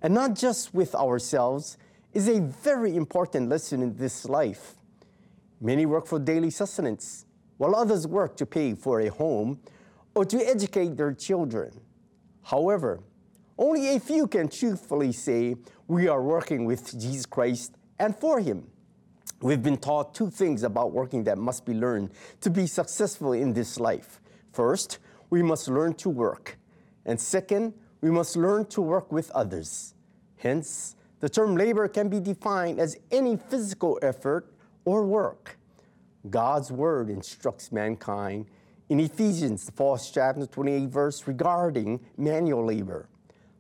and 0.03 0.13
not 0.13 0.35
just 0.35 0.75
with 0.75 0.95
ourselves, 0.95 1.79
is 2.13 2.29
a 2.29 2.41
very 2.41 2.95
important 2.97 3.49
lesson 3.49 3.83
in 3.83 3.97
this 3.97 4.27
life. 4.27 4.75
Many 5.61 5.87
work 5.87 6.07
for 6.07 6.19
daily 6.19 6.51
sustenance, 6.51 7.25
while 7.57 7.75
others 7.75 8.07
work 8.07 8.37
to 8.37 8.47
pay 8.47 8.75
for 8.75 9.01
a 9.01 9.09
home 9.09 9.61
or 10.15 10.25
to 10.25 10.39
educate 10.39 10.97
their 10.97 11.13
children. 11.13 11.81
However, 12.43 13.01
only 13.59 13.95
a 13.95 14.01
few 14.01 14.27
can 14.27 14.49
truthfully 14.49 15.13
say 15.13 15.57
we 15.87 16.09
are 16.09 16.23
working 16.23 16.65
with 16.65 16.99
Jesus 16.99 17.27
Christ 17.27 17.77
and 17.99 18.17
for 18.17 18.41
Him. 18.41 18.67
We've 19.41 19.63
been 19.63 19.77
taught 19.77 20.15
two 20.15 20.31
things 20.31 20.63
about 20.63 20.93
working 20.93 21.25
that 21.25 21.39
must 21.39 21.65
be 21.65 21.75
learned 21.75 22.11
to 22.41 22.51
be 22.51 22.67
successful 22.67 23.33
in 23.33 23.53
this 23.53 23.79
life. 23.81 24.21
First, 24.53 24.99
we 25.31 25.43
must 25.43 25.69
learn 25.69 25.95
to 25.95 26.09
work. 26.09 26.59
And 27.05 27.21
second, 27.21 27.75
we 28.01 28.11
must 28.11 28.37
learn 28.37 28.67
to 28.67 28.81
work 28.81 29.11
with 29.11 29.31
others. 29.31 29.95
Hence, 30.37 30.97
the 31.23 31.29
term 31.29 31.57
labor 31.57 31.87
can 31.87 32.09
be 32.09 32.19
defined 32.19 32.81
as 32.81 32.99
any 33.13 33.37
physical 33.37 33.97
effort 34.03 34.53
or 34.85 35.07
work. 35.07 35.57
God's 36.29 36.73
word 36.73 37.09
instructs 37.09 37.71
mankind 37.71 38.47
in 38.89 38.99
Ephesians, 38.99 39.65
the 39.65 39.71
fourth 39.71 40.11
chapter, 40.13 40.45
28 40.47 40.89
verse, 40.89 41.29
regarding 41.29 42.01
manual 42.17 42.67
labor. 42.67 43.09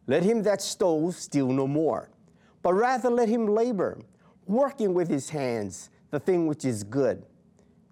Let 0.08 0.24
him 0.24 0.42
that 0.42 0.60
stole 0.60 1.12
steal 1.12 1.52
no 1.52 1.68
more, 1.68 2.10
but 2.62 2.74
rather 2.74 3.08
let 3.08 3.28
him 3.28 3.46
labor, 3.46 4.00
working 4.46 4.92
with 4.92 5.08
his 5.08 5.30
hands 5.30 5.88
the 6.10 6.18
thing 6.18 6.48
which 6.48 6.64
is 6.64 6.82
good, 6.82 7.24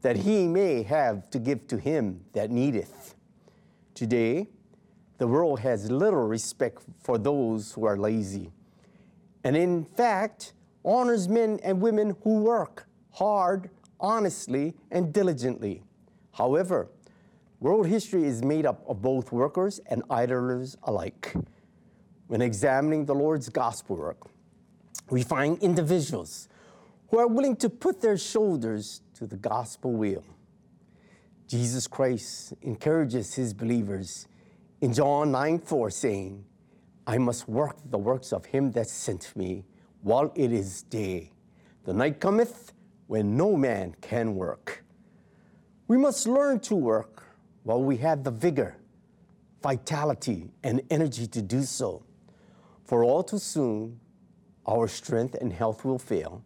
that 0.03 0.17
he 0.17 0.49
may 0.49 0.83
have 0.83 1.31
to 1.31 1.39
give 1.39 1.69
to 1.69 1.79
him 1.79 2.25
that 2.33 2.51
needeth. 2.51 3.15
Today, 3.95 4.49
the 5.19 5.29
world 5.29 5.61
has 5.61 5.89
little 5.93 6.27
respect 6.27 6.83
for 7.01 7.19
those 7.19 7.71
who 7.73 7.85
are 7.85 7.97
lazy, 7.97 8.51
and 9.45 9.57
in 9.57 9.85
fact, 9.85 10.53
honors 10.85 11.29
men 11.29 11.59
and 11.63 11.81
women 11.81 12.17
who 12.23 12.43
work 12.43 12.87
hard, 13.13 13.71
honestly, 13.99 14.75
and 14.91 15.13
diligently. 15.13 15.83
However, 16.33 16.89
world 17.59 17.87
history 17.87 18.25
is 18.25 18.43
made 18.43 18.67
up 18.67 18.83
of 18.89 19.03
both 19.03 19.33
workers 19.33 19.81
and 19.87 20.03
idlers 20.11 20.77
alike. 20.85 21.35
When 22.29 22.41
examining 22.41 23.07
the 23.07 23.15
Lord's 23.15 23.49
gospel 23.49 23.97
work, 23.97 24.29
we 25.11 25.23
find 25.23 25.59
individuals 25.59 26.49
who 27.09 27.19
are 27.19 27.27
willing 27.27 27.57
to 27.57 27.69
put 27.69 28.01
their 28.01 28.17
shoulders 28.17 29.03
to 29.15 29.27
the 29.27 29.37
gospel 29.37 29.93
wheel. 29.93 30.25
Jesus 31.49 31.89
Christ 31.89 32.55
encourages 32.63 33.35
his 33.35 33.53
believers 33.53 34.29
in 34.81 34.93
John 34.93 35.33
9 35.33 35.59
4, 35.59 35.91
saying, 35.91 36.45
I 37.11 37.19
must 37.19 37.49
work 37.49 37.77
the 37.91 37.99
works 37.99 38.33
of 38.33 38.45
him 38.45 38.71
that 38.71 38.89
sent 38.89 39.35
me 39.35 39.65
while 40.03 40.31
it 40.37 40.53
is 40.53 40.83
day. 40.83 41.33
The 41.83 41.93
night 41.93 42.21
cometh 42.21 42.73
when 43.09 43.37
no 43.37 43.57
man 43.57 43.97
can 44.01 44.37
work. 44.37 44.85
We 45.89 45.97
must 45.97 46.29
learn 46.29 46.61
to 46.61 46.77
work 46.77 47.25
while 47.65 47.83
we 47.83 47.97
have 47.97 48.23
the 48.23 48.31
vigor, 48.31 48.77
vitality, 49.61 50.53
and 50.63 50.83
energy 50.89 51.27
to 51.27 51.43
do 51.43 51.65
so. 51.65 52.05
For 52.85 53.03
all 53.03 53.25
too 53.25 53.39
soon, 53.39 53.99
our 54.65 54.87
strength 54.87 55.35
and 55.35 55.53
health 55.53 55.85
will 55.85 55.99
fail. 55.99 56.45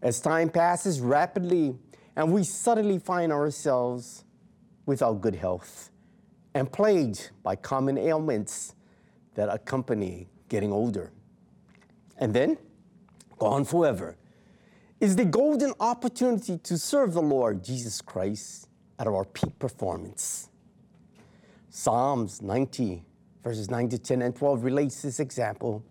As 0.00 0.18
time 0.18 0.48
passes 0.48 1.02
rapidly 1.02 1.76
and 2.16 2.32
we 2.32 2.44
suddenly 2.44 2.98
find 2.98 3.30
ourselves 3.30 4.24
without 4.86 5.20
good 5.20 5.34
health 5.34 5.90
and 6.54 6.72
plagued 6.72 7.32
by 7.42 7.54
common 7.54 7.98
ailments 7.98 8.74
that 9.34 9.48
accompany 9.48 10.28
getting 10.48 10.72
older. 10.72 11.12
And 12.18 12.32
then, 12.34 12.58
gone 13.38 13.64
forever, 13.64 14.16
is 15.00 15.16
the 15.16 15.24
golden 15.24 15.72
opportunity 15.80 16.58
to 16.58 16.78
serve 16.78 17.12
the 17.12 17.22
Lord 17.22 17.62
Jesus 17.62 18.00
Christ 18.00 18.68
at 18.98 19.06
our 19.06 19.24
peak 19.24 19.58
performance. 19.58 20.48
Psalms 21.68 22.40
90, 22.40 23.04
verses 23.42 23.70
9 23.70 23.88
to 23.88 23.98
10 23.98 24.22
and 24.22 24.36
12 24.36 24.64
relates 24.64 25.02
this 25.02 25.18
example. 25.18 25.84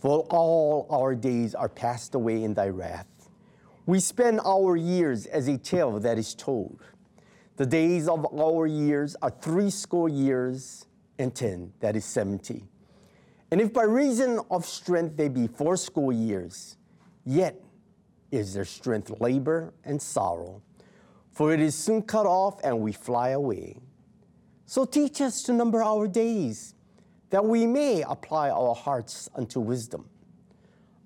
For 0.00 0.20
all 0.30 0.86
our 0.90 1.14
days 1.14 1.54
are 1.54 1.68
passed 1.68 2.14
away 2.14 2.42
in 2.42 2.54
thy 2.54 2.68
wrath. 2.68 3.06
We 3.84 4.00
spend 4.00 4.40
our 4.44 4.76
years 4.76 5.26
as 5.26 5.48
a 5.48 5.58
tale 5.58 5.98
that 6.00 6.18
is 6.18 6.34
told. 6.34 6.80
The 7.56 7.66
days 7.66 8.08
of 8.08 8.26
our 8.34 8.66
years 8.66 9.14
are 9.20 9.30
threescore 9.30 10.08
years 10.08 10.86
and 11.22 11.34
ten, 11.34 11.72
that 11.80 11.96
is 11.96 12.04
70. 12.04 12.64
And 13.50 13.60
if 13.60 13.72
by 13.72 13.84
reason 13.84 14.40
of 14.50 14.66
strength 14.66 15.16
they 15.16 15.28
be 15.28 15.46
fourscore 15.46 16.12
years, 16.12 16.76
yet 17.24 17.60
is 18.30 18.54
their 18.54 18.64
strength 18.64 19.20
labor 19.20 19.72
and 19.84 20.00
sorrow, 20.00 20.62
for 21.30 21.52
it 21.52 21.60
is 21.60 21.74
soon 21.74 22.02
cut 22.02 22.26
off 22.26 22.60
and 22.64 22.80
we 22.80 22.92
fly 22.92 23.30
away. 23.30 23.78
So 24.66 24.84
teach 24.84 25.20
us 25.20 25.42
to 25.44 25.52
number 25.52 25.82
our 25.82 26.08
days, 26.08 26.74
that 27.30 27.44
we 27.44 27.66
may 27.66 28.02
apply 28.02 28.50
our 28.50 28.74
hearts 28.74 29.28
unto 29.34 29.60
wisdom. 29.60 30.08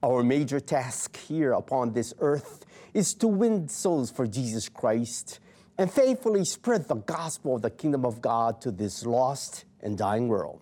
Our 0.03 0.23
major 0.23 0.61
task 0.61 1.17
here 1.17 1.53
upon 1.53 1.93
this 1.93 2.15
earth 2.21 2.65
is 2.95 3.13
to 3.15 3.29
win 3.29 3.69
souls 3.69 4.11
for 4.11 4.27
Jesus 4.27 4.69
Christ 4.69 5.41
and 5.79 5.91
faithfully 5.91 6.45
spread 6.45 6.87
the 6.87 6.95
gospel 6.95 7.57
of 7.57 7.63
the 7.63 7.71
kingdom 7.71 8.05
of 8.07 8.21
God 8.21 8.61
to 8.63 8.71
this 8.71 9.05
lost 9.05 9.65
and 9.87 9.97
dying 9.97 10.27
world. 10.27 10.61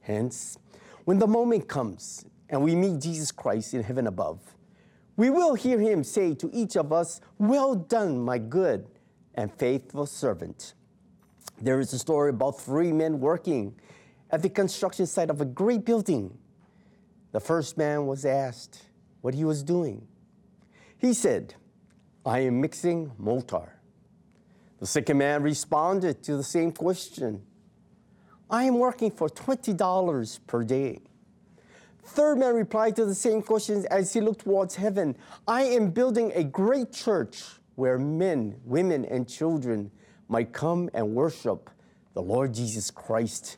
Hence, 0.00 0.58
when 1.04 1.18
the 1.18 1.26
moment 1.26 1.68
comes 1.68 2.24
and 2.50 2.60
we 2.62 2.74
meet 2.74 3.00
Jesus 3.00 3.30
Christ 3.30 3.72
in 3.74 3.82
heaven 3.84 4.08
above, 4.08 4.40
we 5.16 5.30
will 5.30 5.54
hear 5.54 5.78
him 5.78 6.02
say 6.02 6.34
to 6.34 6.50
each 6.52 6.76
of 6.76 6.92
us, 6.92 7.20
Well 7.38 7.76
done, 7.76 8.18
my 8.18 8.38
good 8.38 8.88
and 9.36 9.52
faithful 9.52 10.04
servant. 10.04 10.74
There 11.62 11.78
is 11.78 11.92
a 11.92 11.98
story 11.98 12.30
about 12.30 12.60
three 12.60 12.92
men 12.92 13.20
working 13.20 13.76
at 14.30 14.42
the 14.42 14.50
construction 14.50 15.06
site 15.06 15.30
of 15.30 15.40
a 15.40 15.44
great 15.44 15.84
building. 15.84 16.36
The 17.30 17.40
first 17.40 17.78
man 17.78 18.06
was 18.06 18.24
asked 18.24 18.82
what 19.20 19.34
he 19.34 19.44
was 19.44 19.62
doing. 19.62 20.08
He 20.98 21.14
said, 21.14 21.54
I 22.24 22.40
am 22.40 22.60
mixing 22.60 23.12
mortar. 23.16 23.78
The 24.80 24.86
second 24.86 25.18
man 25.18 25.44
responded 25.44 26.24
to 26.24 26.36
the 26.36 26.42
same 26.42 26.72
question 26.72 27.42
I 28.48 28.64
am 28.64 28.78
working 28.78 29.10
for 29.10 29.28
$20 29.28 30.40
per 30.46 30.62
day. 30.62 31.00
Third 32.04 32.38
man 32.38 32.54
replied 32.54 32.94
to 32.96 33.04
the 33.04 33.14
same 33.14 33.42
questions 33.42 33.84
as 33.86 34.12
he 34.12 34.20
looked 34.20 34.42
towards 34.42 34.76
heaven 34.76 35.16
I 35.48 35.62
am 35.62 35.90
building 35.90 36.30
a 36.34 36.44
great 36.44 36.92
church 36.92 37.42
where 37.74 37.98
men, 37.98 38.60
women, 38.64 39.04
and 39.04 39.28
children 39.28 39.90
might 40.28 40.52
come 40.52 40.88
and 40.94 41.14
worship 41.14 41.70
the 42.14 42.22
Lord 42.22 42.54
Jesus 42.54 42.90
Christ 42.90 43.56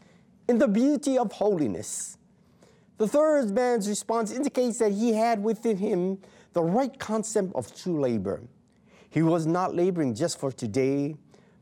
in 0.49 0.59
the 0.59 0.67
beauty 0.67 1.19
of 1.19 1.33
holiness. 1.33 2.17
The 2.97 3.07
third 3.07 3.51
man's 3.51 3.89
response 3.89 4.33
indicates 4.33 4.79
that 4.79 4.93
he 4.93 5.12
had 5.12 5.43
within 5.43 5.77
him 5.77 6.19
the 6.55 6.62
right 6.62 6.99
concept 6.99 7.53
of 7.55 7.75
true 7.81 8.01
labor. 8.01 8.43
He 9.11 9.23
was 9.23 9.47
not 9.47 9.75
laboring 9.75 10.15
just 10.15 10.41
for 10.41 10.51
today, 10.51 11.15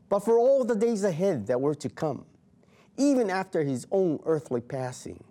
but 0.09 0.19
for 0.21 0.39
all 0.39 0.63
the 0.63 0.75
days 0.75 1.03
ahead 1.03 1.47
that 1.47 1.59
were 1.59 1.75
to 1.75 1.89
come, 1.89 2.25
even 2.97 3.29
after 3.29 3.63
his 3.63 3.87
own 3.91 4.19
earthly 4.25 4.61
passing. 4.61 5.23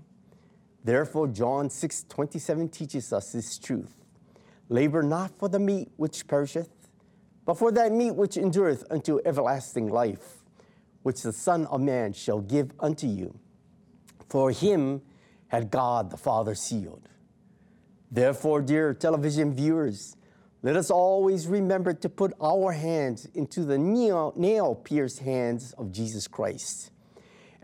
Therefore, 0.85 1.27
John 1.27 1.69
6 1.69 2.05
27 2.09 2.69
teaches 2.69 3.13
us 3.13 3.33
this 3.33 3.59
truth 3.59 3.95
Labor 4.69 5.03
not 5.03 5.37
for 5.39 5.49
the 5.49 5.59
meat 5.59 5.91
which 5.97 6.27
perisheth, 6.27 6.89
but 7.45 7.59
for 7.59 7.71
that 7.73 7.93
meat 7.93 8.13
which 8.13 8.37
endureth 8.37 8.85
unto 8.91 9.21
everlasting 9.25 9.89
life, 9.89 10.45
which 11.03 11.23
the 11.23 11.33
Son 11.33 11.67
of 11.67 11.81
Man 11.81 12.13
shall 12.13 12.41
give 12.41 12.73
unto 12.81 13.07
you. 13.07 13.39
For 14.29 14.51
him 14.51 15.03
had 15.49 15.71
God 15.71 16.11
the 16.11 16.17
Father 16.17 16.55
sealed. 16.55 17.09
Therefore, 18.11 18.63
dear 18.63 18.95
television 18.95 19.55
viewers, 19.55 20.17
Let 20.63 20.77
us 20.77 20.91
always 20.91 21.47
remember 21.47 21.93
to 21.95 22.09
put 22.09 22.33
our 22.41 22.73
hands 22.73 23.29
into 23.35 23.65
the 23.65 23.79
nail 23.79 24.75
pierced 24.75 25.21
hands 25.21 25.73
of 25.73 25.93
Jesus 25.93 26.27
Christ 26.27 26.91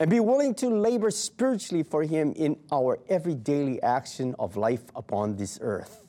and 0.03 0.11
be 0.11 0.19
willing 0.19 0.53
to 0.53 0.69
labor 0.69 1.13
spiritually 1.13 1.85
for 1.85 2.03
Him 2.03 2.33
in 2.33 2.57
our 2.73 2.99
every 3.09 3.37
daily 3.37 3.81
action 3.85 4.35
of 4.37 4.57
life 4.57 4.83
upon 4.97 5.37
this 5.37 5.61
earth. 5.63 6.09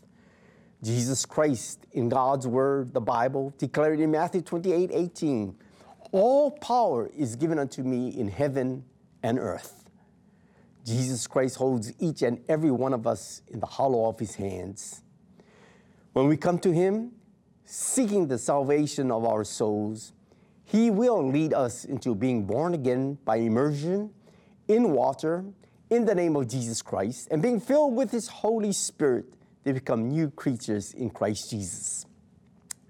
Jesus 0.82 1.28
Christ, 1.28 1.86
in 1.92 2.10
God's 2.10 2.48
Word, 2.48 2.92
the 2.92 3.00
Bible, 3.00 3.54
declared 3.60 4.00
in 4.00 4.10
Matthew 4.10 4.42
28 4.42 4.90
18, 4.92 5.56
All 6.12 6.50
power 6.50 7.08
is 7.16 7.36
given 7.36 7.60
unto 7.60 7.84
me 7.84 8.10
in 8.10 8.30
heaven 8.30 8.84
and 9.22 9.38
earth. 9.38 9.88
Jesus 10.84 11.28
Christ 11.28 11.58
holds 11.58 11.94
each 12.00 12.24
and 12.24 12.44
every 12.50 12.72
one 12.72 12.96
of 12.96 13.06
us 13.06 13.44
in 13.48 13.60
the 13.60 13.68
hollow 13.68 14.10
of 14.10 14.18
His 14.18 14.34
hands. 14.34 15.04
When 16.14 16.28
we 16.28 16.36
come 16.36 16.58
to 16.62 16.74
Him, 16.74 17.12
seeking 17.64 18.28
the 18.28 18.40
salvation 18.40 19.12
of 19.12 19.24
our 19.24 19.44
souls, 19.44 20.14
He 20.74 20.90
will 20.90 21.30
lead 21.30 21.54
us 21.54 21.86
into 21.86 22.16
being 22.16 22.46
born 22.46 22.74
again 22.74 23.20
by 23.24 23.36
immersion 23.36 24.10
in 24.68 24.92
water 24.92 25.46
in 25.92 26.06
the 26.06 26.16
name 26.16 26.36
of 26.36 26.48
Jesus 26.48 26.82
Christ 26.82 27.28
and 27.30 27.44
being 27.44 27.60
filled 27.60 27.96
with 27.96 28.10
His 28.10 28.28
Holy 28.28 28.72
Spirit 28.72 29.26
they 29.64 29.72
become 29.72 30.10
new 30.10 30.32
creatures 30.32 30.94
in 30.94 31.12
Christ 31.12 31.52
Jesus. 31.52 32.08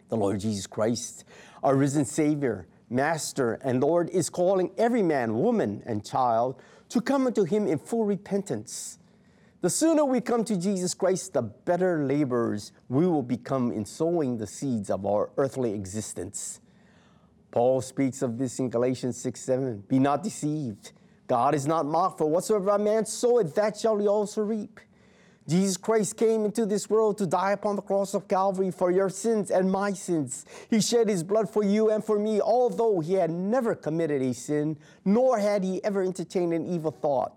The 0.08 0.16
Lord 0.16 0.40
Jesus 0.40 0.66
Christ, 0.66 1.26
our 1.62 1.76
risen 1.76 2.06
Savior, 2.06 2.68
Master, 2.90 3.60
and 3.64 3.82
Lord, 3.82 4.10
is 4.12 4.30
calling 4.30 4.72
every 4.78 5.04
man, 5.04 5.36
woman, 5.36 5.84
and 5.86 6.06
child 6.06 6.62
to 6.88 7.02
come 7.02 7.28
unto 7.28 7.44
Him 7.44 7.68
in 7.68 7.80
full 7.80 8.06
repentance. 8.06 8.98
The 9.60 9.70
sooner 9.70 10.06
we 10.06 10.22
come 10.22 10.44
to 10.46 10.58
Jesus 10.58 10.94
Christ, 10.94 11.34
the 11.34 11.42
better 11.42 12.06
laborers 12.06 12.72
we 12.90 13.06
will 13.08 13.24
become 13.24 13.72
in 13.72 13.86
sowing 13.86 14.38
the 14.38 14.48
seeds 14.48 14.90
of 14.90 15.06
our 15.06 15.32
earthly 15.38 15.74
existence. 15.74 16.62
Paul 17.54 17.82
speaks 17.82 18.24
of 18.24 18.40
this 18.40 18.58
in 18.58 18.72
Galatians 18.72 19.16
6 19.22 19.40
7. 19.40 19.84
Be 19.88 20.00
not 20.00 20.24
deceived. 20.24 20.92
God 21.28 21.54
is 21.54 21.68
not 21.68 21.86
mocked, 21.86 22.18
for 22.18 22.26
whatsoever 22.26 22.72
a 22.72 22.80
man 22.80 23.06
soweth, 23.06 23.54
that 23.54 23.78
shall 23.78 24.00
he 24.00 24.08
also 24.08 24.42
reap. 24.42 24.80
Jesus 25.48 25.78
Christ 25.78 26.18
came 26.18 26.46
into 26.46 26.66
this 26.66 26.90
world 26.90 27.20
to 27.20 27.28
die 27.28 27.52
upon 27.52 27.76
the 27.76 27.84
cross 27.84 28.16
of 28.16 28.28
Calvary 28.28 28.72
for 28.72 28.90
your 28.90 29.08
sins 29.08 29.52
and 29.52 29.72
my 29.72 29.94
sins. 29.94 30.46
He 30.68 30.82
shed 30.82 31.08
his 31.08 31.24
blood 31.24 31.48
for 31.48 31.64
you 31.64 31.92
and 31.92 32.04
for 32.04 32.18
me, 32.18 32.42
although 32.42 33.02
he 33.02 33.14
had 33.14 33.30
never 33.30 33.76
committed 33.76 34.24
a 34.24 34.34
sin, 34.34 34.76
nor 35.06 35.38
had 35.38 35.64
he 35.64 35.84
ever 35.84 36.02
entertained 36.02 36.54
an 36.54 36.66
evil 36.66 36.90
thought. 36.90 37.36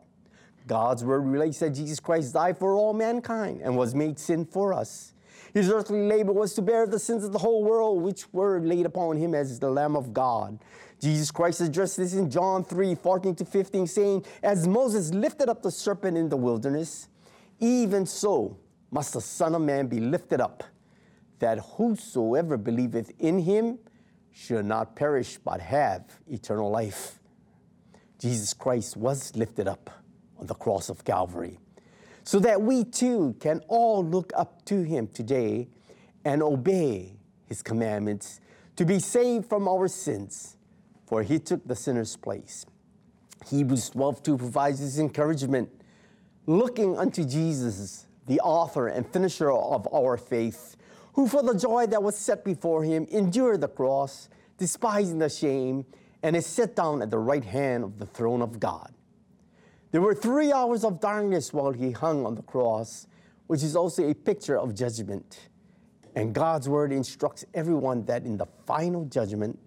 God's 0.66 1.04
word 1.04 1.26
relates 1.26 1.58
that 1.58 1.70
Jesus 1.70 2.00
Christ 2.00 2.32
died 2.32 2.56
for 2.56 2.74
all 2.74 2.94
mankind 2.94 3.60
and 3.60 3.76
was 3.76 3.94
made 3.94 4.18
sin 4.18 4.46
for 4.46 4.72
us. 4.72 5.12
His 5.56 5.70
earthly 5.70 6.02
labor 6.02 6.34
was 6.34 6.52
to 6.56 6.60
bear 6.60 6.86
the 6.86 6.98
sins 6.98 7.24
of 7.24 7.32
the 7.32 7.38
whole 7.38 7.64
world, 7.64 8.02
which 8.02 8.30
were 8.30 8.60
laid 8.60 8.84
upon 8.84 9.16
him 9.16 9.34
as 9.34 9.58
the 9.58 9.70
Lamb 9.70 9.96
of 9.96 10.12
God. 10.12 10.58
Jesus 11.00 11.30
Christ 11.30 11.62
addressed 11.62 11.96
this 11.96 12.12
in 12.12 12.28
John 12.28 12.62
3 12.62 12.94
14 12.94 13.34
to 13.36 13.44
15, 13.46 13.86
saying, 13.86 14.26
As 14.42 14.68
Moses 14.68 15.14
lifted 15.14 15.48
up 15.48 15.62
the 15.62 15.70
serpent 15.70 16.18
in 16.18 16.28
the 16.28 16.36
wilderness, 16.36 17.08
even 17.58 18.04
so 18.04 18.58
must 18.90 19.14
the 19.14 19.20
Son 19.22 19.54
of 19.54 19.62
Man 19.62 19.86
be 19.86 19.98
lifted 19.98 20.42
up, 20.42 20.62
that 21.38 21.58
whosoever 21.60 22.58
believeth 22.58 23.10
in 23.18 23.38
him 23.38 23.78
should 24.32 24.66
not 24.66 24.94
perish 24.94 25.38
but 25.38 25.62
have 25.62 26.04
eternal 26.28 26.70
life. 26.70 27.18
Jesus 28.18 28.52
Christ 28.52 28.94
was 28.94 29.34
lifted 29.34 29.68
up 29.68 29.88
on 30.38 30.48
the 30.48 30.54
cross 30.54 30.90
of 30.90 31.02
Calvary, 31.02 31.58
so 32.26 32.40
that 32.40 32.60
we 32.60 32.82
too 32.82 33.36
can 33.38 33.60
all 33.68 34.04
look 34.04 34.32
up 34.34 34.64
to 34.64 34.82
him 34.82 35.06
today 35.06 35.68
and 36.24 36.42
obey 36.42 37.12
his 37.46 37.62
commandments 37.62 38.40
to 38.74 38.84
be 38.84 38.98
saved 38.98 39.48
from 39.48 39.68
our 39.68 39.86
sins, 39.86 40.56
for 41.06 41.22
he 41.22 41.38
took 41.38 41.64
the 41.68 41.76
sinner's 41.76 42.16
place. 42.16 42.66
Hebrews 43.46 43.90
12 43.90 44.24
2 44.24 44.38
provides 44.38 44.80
this 44.80 44.98
encouragement 44.98 45.70
looking 46.46 46.98
unto 46.98 47.24
Jesus, 47.24 48.06
the 48.26 48.40
author 48.40 48.88
and 48.88 49.06
finisher 49.12 49.52
of 49.52 49.86
our 49.94 50.16
faith, 50.16 50.74
who 51.12 51.28
for 51.28 51.44
the 51.44 51.54
joy 51.54 51.86
that 51.86 52.02
was 52.02 52.18
set 52.18 52.44
before 52.44 52.82
him 52.82 53.06
endured 53.12 53.60
the 53.60 53.68
cross, 53.68 54.28
despising 54.58 55.20
the 55.20 55.28
shame, 55.28 55.86
and 56.24 56.34
is 56.34 56.44
set 56.44 56.74
down 56.74 57.02
at 57.02 57.10
the 57.10 57.18
right 57.18 57.44
hand 57.44 57.84
of 57.84 58.00
the 58.00 58.06
throne 58.06 58.42
of 58.42 58.58
God. 58.58 58.92
There 59.96 60.02
were 60.02 60.14
three 60.14 60.52
hours 60.52 60.84
of 60.84 61.00
darkness 61.00 61.54
while 61.54 61.72
he 61.72 61.90
hung 61.90 62.26
on 62.26 62.34
the 62.34 62.42
cross, 62.42 63.06
which 63.46 63.62
is 63.62 63.74
also 63.74 64.06
a 64.06 64.12
picture 64.12 64.58
of 64.58 64.74
judgment. 64.74 65.48
And 66.14 66.34
God's 66.34 66.68
word 66.68 66.92
instructs 66.92 67.46
everyone 67.54 68.04
that 68.04 68.24
in 68.26 68.36
the 68.36 68.44
final 68.66 69.06
judgment, 69.06 69.58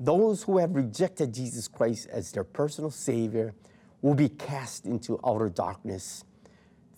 those 0.00 0.42
who 0.44 0.56
have 0.56 0.74
rejected 0.74 1.34
Jesus 1.34 1.68
Christ 1.68 2.08
as 2.10 2.32
their 2.32 2.42
personal 2.42 2.90
Savior 2.90 3.52
will 4.00 4.14
be 4.14 4.30
cast 4.30 4.86
into 4.86 5.20
outer 5.22 5.50
darkness. 5.50 6.24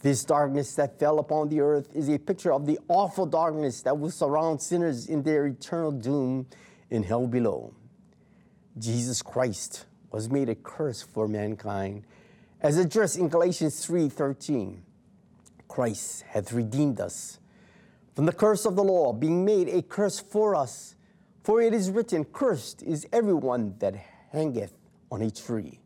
This 0.02 0.24
darkness 0.24 0.76
that 0.76 1.00
fell 1.00 1.18
upon 1.18 1.48
the 1.48 1.60
earth 1.60 1.88
is 1.96 2.08
a 2.08 2.16
picture 2.16 2.52
of 2.52 2.64
the 2.64 2.78
awful 2.86 3.26
darkness 3.26 3.82
that 3.82 3.98
will 3.98 4.12
surround 4.12 4.62
sinners 4.62 5.08
in 5.08 5.24
their 5.24 5.48
eternal 5.48 5.90
doom 5.90 6.46
in 6.90 7.02
hell 7.02 7.26
below. 7.26 7.74
Jesus 8.78 9.20
Christ 9.20 9.86
was 10.12 10.30
made 10.30 10.48
a 10.48 10.54
curse 10.54 11.02
for 11.02 11.26
mankind, 11.26 12.04
as 12.60 12.76
addressed 12.76 13.16
in 13.16 13.28
Galatians 13.28 13.84
3:13. 13.84 14.82
Christ 15.68 16.22
hath 16.22 16.52
redeemed 16.52 17.00
us 17.00 17.38
from 18.14 18.26
the 18.26 18.32
curse 18.32 18.64
of 18.64 18.74
the 18.74 18.82
law, 18.82 19.12
being 19.12 19.44
made 19.44 19.68
a 19.68 19.82
curse 19.82 20.18
for 20.18 20.54
us. 20.54 20.96
For 21.42 21.60
it 21.62 21.72
is 21.72 21.90
written, 21.90 22.24
Cursed 22.24 22.82
is 22.82 23.06
everyone 23.12 23.76
that 23.78 23.94
hangeth 24.32 24.72
on 25.10 25.22
a 25.22 25.30
tree. 25.30 25.80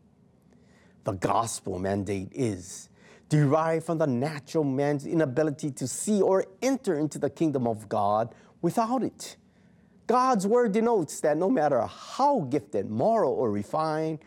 The 1.03 1.13
gospel 1.13 1.79
mandate 1.79 2.29
is 2.31 2.89
derived 3.29 3.85
from 3.85 3.97
the 3.97 4.07
natural 4.07 4.63
man's 4.63 5.05
inability 5.05 5.71
to 5.71 5.87
see 5.87 6.21
or 6.21 6.45
enter 6.61 6.97
into 6.97 7.19
the 7.19 7.29
kingdom 7.29 7.67
of 7.67 7.87
God 7.87 8.33
without 8.61 9.03
it. 9.03 9.37
God's 10.07 10.45
word 10.45 10.73
denotes 10.73 11.19
that 11.21 11.37
no 11.37 11.49
matter 11.49 11.81
how 11.81 12.41
gifted, 12.49 12.89
moral, 12.89 13.33
or 13.33 13.51
refined, 13.51 14.19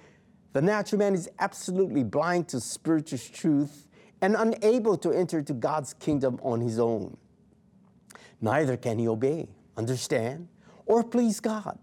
the 0.57 0.63
natural 0.63 0.99
man 0.99 1.13
is 1.13 1.29
absolutely 1.39 2.03
blind 2.03 2.49
to 2.49 2.59
spiritual 2.61 3.19
truth 3.31 3.87
and 4.23 4.35
unable 4.35 4.97
to 4.97 5.13
enter 5.13 5.43
to 5.43 5.53
God's 5.53 5.93
kingdom 5.93 6.41
on 6.43 6.63
his 6.63 6.79
own. 6.79 7.19
Neither 8.41 8.79
can 8.79 8.99
he 8.99 9.07
obey, 9.07 9.49
understand, 9.77 10.49
or 10.87 11.05
please 11.05 11.41
God. 11.41 11.79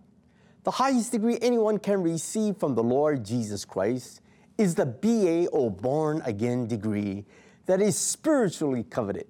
The 0.63 0.71
highest 0.71 1.11
degree 1.11 1.37
anyone 1.39 1.77
can 1.77 2.01
receive 2.01 2.57
from 2.57 2.73
the 2.73 2.81
Lord 2.81 3.23
Jesus 3.23 3.63
Christ 3.63 4.21
is 4.57 4.73
the 4.73 4.87
BA 4.87 5.49
or 5.49 5.69
born 5.69 6.23
again 6.25 6.65
degree 6.65 7.25
that 7.67 7.79
is 7.79 7.95
spiritually 7.95 8.81
coveted. 8.81 9.27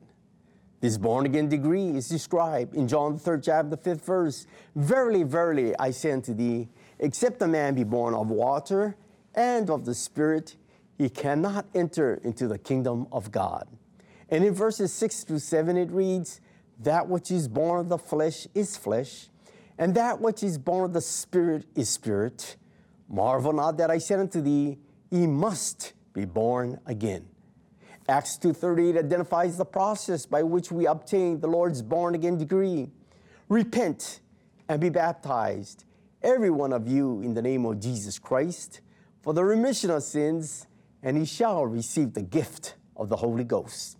This 0.79 0.97
born 0.97 1.25
again 1.25 1.49
degree 1.49 1.89
is 1.89 2.07
described 2.07 2.75
in 2.75 2.87
John 2.87 3.15
the 3.15 3.19
third 3.19 3.43
chapter, 3.43 3.71
the 3.71 3.75
fifth 3.75 4.05
verse. 4.05 4.47
Verily, 4.77 5.23
verily, 5.23 5.77
I 5.77 5.91
say 5.91 6.13
unto 6.13 6.33
thee, 6.33 6.69
except 6.99 7.41
a 7.41 7.47
man 7.47 7.75
be 7.75 7.83
born 7.83 8.13
of 8.13 8.29
water 8.29 8.95
and 9.35 9.69
of 9.69 9.85
the 9.85 9.93
Spirit, 9.93 10.55
he 10.97 11.09
cannot 11.09 11.65
enter 11.73 12.15
into 12.23 12.47
the 12.47 12.57
kingdom 12.57 13.07
of 13.11 13.31
God. 13.31 13.67
And 14.29 14.43
in 14.43 14.53
verses 14.53 14.93
six 14.93 15.23
through 15.23 15.39
seven, 15.39 15.77
it 15.77 15.91
reads, 15.91 16.41
That 16.79 17.07
which 17.07 17.31
is 17.31 17.47
born 17.47 17.81
of 17.81 17.89
the 17.89 17.97
flesh 17.97 18.47
is 18.53 18.77
flesh, 18.77 19.29
and 19.77 19.95
that 19.95 20.21
which 20.21 20.43
is 20.43 20.57
born 20.57 20.85
of 20.85 20.93
the 20.93 21.01
Spirit 21.01 21.65
is 21.75 21.89
spirit. 21.89 22.57
Marvel 23.09 23.53
not 23.53 23.77
that 23.77 23.91
I 23.91 23.97
said 23.97 24.19
unto 24.19 24.41
thee, 24.41 24.77
Ye 25.11 25.27
must 25.27 25.93
be 26.13 26.25
born 26.25 26.79
again. 26.85 27.27
Acts 28.07 28.37
2:38 28.37 28.97
identifies 28.97 29.57
the 29.57 29.65
process 29.65 30.25
by 30.25 30.43
which 30.43 30.71
we 30.71 30.87
obtain 30.87 31.39
the 31.39 31.47
Lord's 31.47 31.81
born 31.81 32.15
again 32.15 32.37
degree. 32.37 32.91
Repent 33.49 34.19
and 34.67 34.81
be 34.81 34.89
baptized, 34.89 35.85
every 36.21 36.49
one 36.49 36.73
of 36.73 36.87
you, 36.87 37.21
in 37.21 37.33
the 37.33 37.41
name 37.41 37.65
of 37.65 37.79
Jesus 37.79 38.19
Christ, 38.19 38.81
for 39.23 39.33
the 39.33 39.43
remission 39.43 39.89
of 39.89 40.03
sins, 40.03 40.67
and 41.01 41.17
he 41.17 41.25
shall 41.25 41.65
receive 41.65 42.13
the 42.13 42.21
gift 42.21 42.75
of 42.97 43.07
the 43.07 43.15
Holy 43.15 43.45
Ghost. 43.45 43.97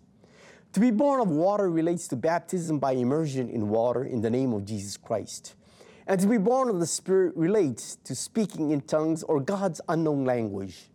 To 0.74 0.80
be 0.80 0.90
born 0.90 1.20
of 1.20 1.30
water 1.30 1.70
relates 1.70 2.06
to 2.08 2.16
baptism 2.16 2.78
by 2.78 2.92
immersion 2.92 3.48
in 3.48 3.70
water 3.70 4.04
in 4.04 4.20
the 4.20 4.28
name 4.28 4.52
of 4.52 4.66
Jesus 4.66 4.98
Christ. 4.98 5.54
And 6.06 6.20
to 6.20 6.26
be 6.26 6.36
born 6.36 6.68
of 6.68 6.78
the 6.78 6.86
Spirit 6.86 7.34
relates 7.36 7.96
to 8.04 8.14
speaking 8.14 8.70
in 8.70 8.82
tongues 8.82 9.22
or 9.22 9.40
God's 9.40 9.80
unknown 9.88 10.26
language. 10.26 10.90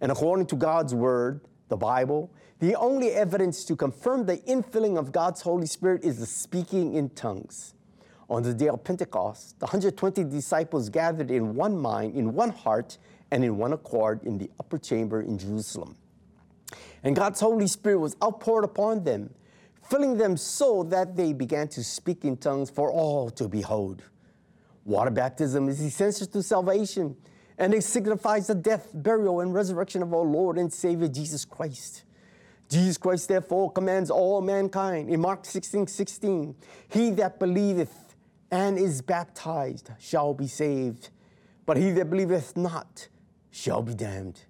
And 0.00 0.12
according 0.12 0.46
to 0.46 0.56
God's 0.56 0.94
Word, 0.94 1.40
the 1.68 1.76
Bible, 1.76 2.30
the 2.60 2.76
only 2.76 3.10
evidence 3.10 3.64
to 3.64 3.74
confirm 3.74 4.26
the 4.26 4.36
infilling 4.38 4.96
of 4.96 5.10
God's 5.10 5.40
Holy 5.40 5.66
Spirit 5.66 6.04
is 6.04 6.20
the 6.20 6.26
speaking 6.26 6.94
in 6.94 7.08
tongues. 7.10 7.74
On 8.30 8.42
the 8.42 8.54
day 8.54 8.68
of 8.68 8.84
Pentecost, 8.84 9.58
the 9.58 9.66
120 9.66 10.24
disciples 10.24 10.88
gathered 10.88 11.30
in 11.30 11.54
one 11.54 11.76
mind, 11.76 12.14
in 12.14 12.32
one 12.34 12.50
heart, 12.50 12.98
and 13.30 13.44
in 13.44 13.56
one 13.56 13.72
accord 13.72 14.22
in 14.24 14.38
the 14.38 14.50
upper 14.60 14.78
chamber 14.78 15.22
in 15.22 15.38
Jerusalem. 15.38 15.96
And 17.02 17.14
God's 17.14 17.40
Holy 17.40 17.66
Spirit 17.66 17.98
was 17.98 18.16
outpoured 18.22 18.64
upon 18.64 19.04
them, 19.04 19.30
filling 19.88 20.16
them 20.16 20.36
so 20.36 20.82
that 20.84 21.16
they 21.16 21.32
began 21.32 21.68
to 21.68 21.84
speak 21.84 22.24
in 22.24 22.36
tongues 22.36 22.70
for 22.70 22.90
all 22.90 23.30
to 23.30 23.48
behold. 23.48 24.02
Water 24.84 25.10
baptism 25.10 25.68
is 25.68 25.80
essential 25.80 26.26
to 26.26 26.42
salvation, 26.42 27.16
and 27.58 27.74
it 27.74 27.84
signifies 27.84 28.46
the 28.46 28.54
death, 28.54 28.90
burial, 28.94 29.40
and 29.40 29.54
resurrection 29.54 30.02
of 30.02 30.12
our 30.12 30.24
Lord 30.24 30.58
and 30.58 30.72
Savior 30.72 31.08
Jesus 31.08 31.44
Christ. 31.44 32.04
Jesus 32.68 32.96
Christ, 32.96 33.28
therefore, 33.28 33.70
commands 33.70 34.10
all 34.10 34.40
mankind 34.40 35.10
in 35.10 35.20
Mark 35.20 35.44
16 35.44 35.86
16, 35.86 36.54
He 36.88 37.10
that 37.10 37.38
believeth 37.38 38.04
and 38.50 38.78
is 38.78 39.02
baptized 39.02 39.90
shall 39.98 40.32
be 40.32 40.46
saved, 40.46 41.10
but 41.66 41.76
he 41.76 41.90
that 41.90 42.08
believeth 42.08 42.56
not 42.56 43.08
shall 43.54 43.82
be 43.82 43.94
damned. 43.94 44.40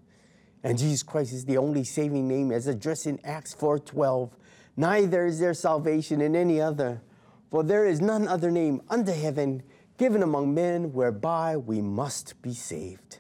And 0.63 0.79
Jesus 0.79 1.03
Christ 1.03 1.35
is 1.35 1.45
the 1.45 1.59
only 1.59 1.85
saving 1.85 2.27
name 2.27 2.51
as 2.51 2.67
addressed 2.67 3.07
in 3.07 3.21
Acts 3.23 3.53
4:12. 3.55 4.31
Neither 4.77 5.27
is 5.27 5.39
there 5.39 5.53
salvation 5.53 6.23
in 6.23 6.35
any 6.35 6.59
other, 6.59 7.03
for 7.51 7.63
there 7.63 7.85
is 7.85 8.01
none 8.01 8.27
other 8.27 8.51
name 8.51 8.81
under 8.89 9.13
heaven 9.13 9.63
given 9.99 10.23
among 10.23 10.55
men 10.55 10.93
whereby 10.95 11.57
we 11.57 11.83
must 11.83 12.41
be 12.41 12.55
saved. 12.55 13.19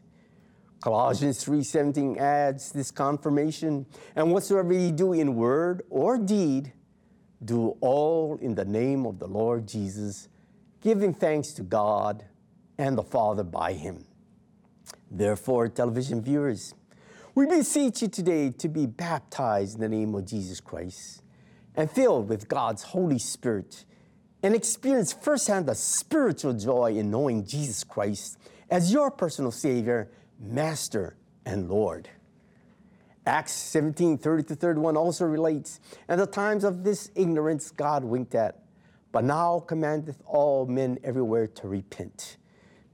Colossians 0.80 1.44
3:17 1.44 2.16
adds 2.18 2.72
this 2.72 2.90
confirmation, 2.90 3.86
and 4.16 4.32
whatsoever 4.32 4.72
ye 4.72 4.90
do 4.90 5.12
in 5.12 5.36
word 5.36 5.82
or 5.90 6.16
deed, 6.16 6.72
do 7.44 7.76
all 7.82 8.38
in 8.38 8.54
the 8.54 8.64
name 8.64 9.04
of 9.04 9.18
the 9.18 9.28
Lord 9.28 9.68
Jesus, 9.68 10.28
giving 10.80 11.12
thanks 11.12 11.52
to 11.52 11.62
God 11.62 12.24
and 12.78 12.96
the 12.96 13.02
Father 13.02 13.44
by 13.44 13.74
him. 13.74 14.06
Therefore, 15.16 15.68
television 15.68 16.20
viewers, 16.20 16.74
we 17.36 17.46
beseech 17.46 18.02
you 18.02 18.08
today 18.08 18.50
to 18.50 18.68
be 18.68 18.86
baptized 18.86 19.76
in 19.76 19.80
the 19.80 19.88
name 19.88 20.12
of 20.16 20.26
Jesus 20.26 20.58
Christ 20.60 21.22
and 21.76 21.88
filled 21.88 22.28
with 22.28 22.48
God's 22.48 22.82
Holy 22.82 23.20
Spirit 23.20 23.84
and 24.42 24.56
experience 24.56 25.12
firsthand 25.12 25.66
the 25.66 25.76
spiritual 25.76 26.52
joy 26.52 26.96
in 26.96 27.12
knowing 27.12 27.46
Jesus 27.46 27.84
Christ 27.84 28.38
as 28.68 28.92
your 28.92 29.08
personal 29.08 29.52
Savior, 29.52 30.10
Master, 30.40 31.16
and 31.46 31.68
Lord. 31.68 32.08
Acts 33.24 33.52
17 33.52 34.18
30 34.18 34.42
to 34.42 34.56
31 34.56 34.96
also 34.96 35.26
relates, 35.26 35.78
and 36.08 36.20
the 36.20 36.26
times 36.26 36.64
of 36.64 36.82
this 36.82 37.12
ignorance 37.14 37.70
God 37.70 38.02
winked 38.02 38.34
at, 38.34 38.64
but 39.12 39.22
now 39.22 39.60
commandeth 39.60 40.20
all 40.26 40.66
men 40.66 40.98
everywhere 41.04 41.46
to 41.46 41.68
repent, 41.68 42.36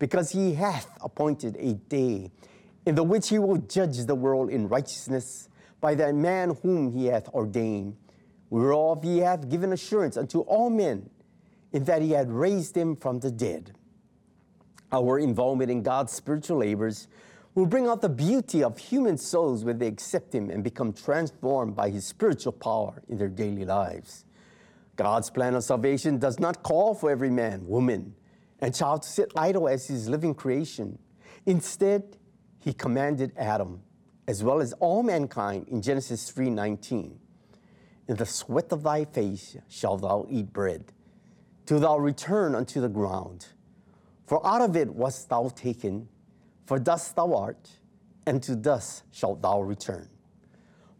because 0.00 0.32
he 0.32 0.54
hath 0.54 0.88
appointed 1.02 1.56
a 1.60 1.74
day 1.74 2.32
in 2.86 2.96
the 2.96 3.04
which 3.04 3.28
he 3.28 3.38
will 3.38 3.58
judge 3.58 3.98
the 3.98 4.14
world 4.16 4.50
in 4.50 4.66
righteousness 4.66 5.48
by 5.80 5.94
that 5.94 6.14
man 6.16 6.56
whom 6.62 6.90
he 6.90 7.06
hath 7.06 7.28
ordained, 7.28 7.96
whereof 8.48 9.04
he 9.04 9.18
hath 9.18 9.48
given 9.48 9.72
assurance 9.72 10.16
unto 10.16 10.40
all 10.40 10.70
men, 10.70 11.08
in 11.72 11.84
that 11.84 12.02
he 12.02 12.10
had 12.10 12.32
raised 12.32 12.76
him 12.76 12.96
from 12.96 13.20
the 13.20 13.30
dead. 13.30 13.72
Our 14.90 15.18
involvement 15.20 15.70
in 15.70 15.82
God's 15.82 16.12
spiritual 16.12 16.58
labors 16.58 17.06
will 17.54 17.66
bring 17.66 17.86
out 17.86 18.00
the 18.00 18.08
beauty 18.08 18.62
of 18.62 18.78
human 18.78 19.18
souls 19.18 19.64
when 19.64 19.78
they 19.78 19.86
accept 19.86 20.34
Him 20.34 20.50
and 20.50 20.64
become 20.64 20.92
transformed 20.92 21.76
by 21.76 21.90
His 21.90 22.06
spiritual 22.06 22.52
power 22.52 23.02
in 23.08 23.18
their 23.18 23.28
daily 23.28 23.64
lives. 23.64 24.24
God's 24.96 25.30
plan 25.30 25.54
of 25.54 25.62
salvation 25.62 26.18
does 26.18 26.40
not 26.40 26.62
call 26.62 26.94
for 26.94 27.10
every 27.10 27.30
man, 27.30 27.66
woman, 27.66 28.14
and 28.60 28.74
to 28.74 29.00
sit 29.02 29.32
idle 29.36 29.68
as 29.68 29.86
His 29.86 30.08
living 30.08 30.34
creation. 30.34 30.98
Instead, 31.46 32.16
He 32.58 32.74
commanded 32.74 33.32
Adam, 33.36 33.82
as 34.28 34.44
well 34.44 34.60
as 34.60 34.72
all 34.74 35.02
mankind, 35.02 35.68
in 35.68 35.80
Genesis 35.80 36.30
3:19, 36.30 37.18
"In 38.06 38.16
the 38.16 38.26
sweat 38.26 38.70
of 38.72 38.82
thy 38.82 39.04
face 39.04 39.56
shalt 39.68 40.02
thou 40.02 40.26
eat 40.28 40.52
bread, 40.52 40.92
till 41.64 41.80
thou 41.80 41.96
return 41.96 42.54
unto 42.54 42.80
the 42.80 42.88
ground." 42.88 43.46
For 44.26 44.46
out 44.46 44.60
of 44.60 44.76
it 44.76 44.94
wast 44.94 45.28
thou 45.28 45.48
taken, 45.48 46.08
for 46.64 46.78
dust 46.78 47.16
thou 47.16 47.34
art, 47.34 47.80
and 48.26 48.42
to 48.42 48.54
dust 48.54 49.02
shalt 49.10 49.42
thou 49.42 49.60
return. 49.62 50.08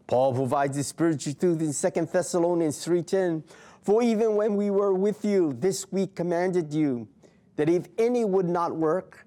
Paul 0.07 0.33
provides 0.33 0.75
the 0.75 0.83
spiritual 0.83 1.33
truth 1.35 1.61
in 1.61 1.71
2 1.71 2.11
Thessalonians 2.11 2.83
3:10. 2.83 3.43
For 3.81 4.01
even 4.01 4.35
when 4.35 4.57
we 4.57 4.69
were 4.69 4.93
with 4.93 5.23
you, 5.23 5.53
this 5.53 5.89
we 5.91 6.07
commanded 6.07 6.73
you, 6.73 7.07
that 7.55 7.69
if 7.69 7.87
any 7.97 8.25
would 8.25 8.47
not 8.47 8.75
work, 8.75 9.25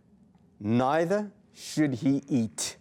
neither 0.61 1.31
should 1.53 1.95
he 1.95 2.23
eat. 2.29 2.77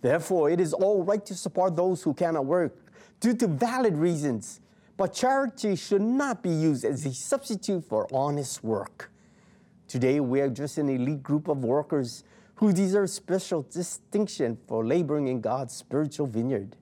Therefore, 0.00 0.50
it 0.50 0.60
is 0.60 0.72
all 0.72 1.04
right 1.04 1.24
to 1.26 1.34
support 1.34 1.76
those 1.76 2.02
who 2.02 2.12
cannot 2.12 2.44
work 2.44 2.76
due 3.20 3.34
to 3.34 3.46
valid 3.46 3.96
reasons, 3.96 4.60
but 4.96 5.14
charity 5.14 5.76
should 5.76 6.02
not 6.02 6.42
be 6.42 6.50
used 6.50 6.84
as 6.84 7.06
a 7.06 7.14
substitute 7.14 7.84
for 7.88 8.08
honest 8.12 8.64
work. 8.64 9.10
Today, 9.86 10.20
we 10.20 10.40
are 10.40 10.48
just 10.48 10.78
an 10.78 10.88
elite 10.88 11.22
group 11.22 11.48
of 11.48 11.64
workers 11.64 12.24
who 12.56 12.72
deserve 12.72 13.10
special 13.10 13.62
distinction 13.62 14.58
for 14.66 14.84
laboring 14.84 15.28
in 15.28 15.40
God's 15.40 15.74
spiritual 15.74 16.26
vineyard. 16.26 16.76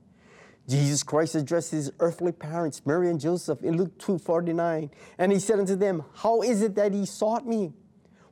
Jesus 0.69 1.03
Christ 1.03 1.35
addressed 1.35 1.73
his 1.73 1.91
earthly 2.01 2.33
parents, 2.33 2.83
Mary 2.87 3.11
and 3.11 3.19
Joseph, 3.19 3.63
in 3.63 3.77
Luke 3.77 3.99
2:49, 3.99 4.91
and 5.19 5.33
he 5.33 5.39
said 5.39 5.59
unto 5.59 5.75
them, 5.75 6.05
How 6.15 6.43
is 6.43 6.63
it 6.63 6.75
that 6.77 6.93
ye 6.93 7.05
sought 7.07 7.47
me? 7.47 7.73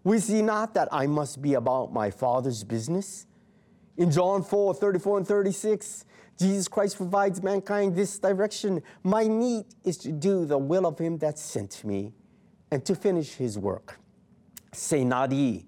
Wist 0.05 0.31
ye 0.31 0.43
not 0.43 0.75
that 0.75 0.89
I 0.93 1.07
must 1.07 1.43
be 1.43 1.55
about 1.55 1.93
my 1.93 2.11
Father's 2.11 2.65
business? 2.65 3.27
In 3.97 4.11
John 4.11 4.43
4, 4.43 4.75
34 4.75 5.19
and 5.19 5.27
36, 5.27 6.05
Jesus 6.39 6.69
Christ 6.69 6.97
provides 6.97 7.43
mankind 7.43 7.97
this 7.97 8.19
direction. 8.19 8.81
My 9.03 9.27
need 9.27 9.67
is 9.83 9.99
to 9.99 10.13
do 10.13 10.45
the 10.45 10.57
will 10.57 10.87
of 10.87 10.99
him 10.99 11.19
that 11.19 11.39
sent 11.39 11.85
me 11.85 12.15
and 12.71 12.85
to 12.85 12.95
finish 12.95 13.35
his 13.35 13.59
work. 13.59 13.99
Say 14.73 15.03
not 15.03 15.33
ye, 15.33 15.67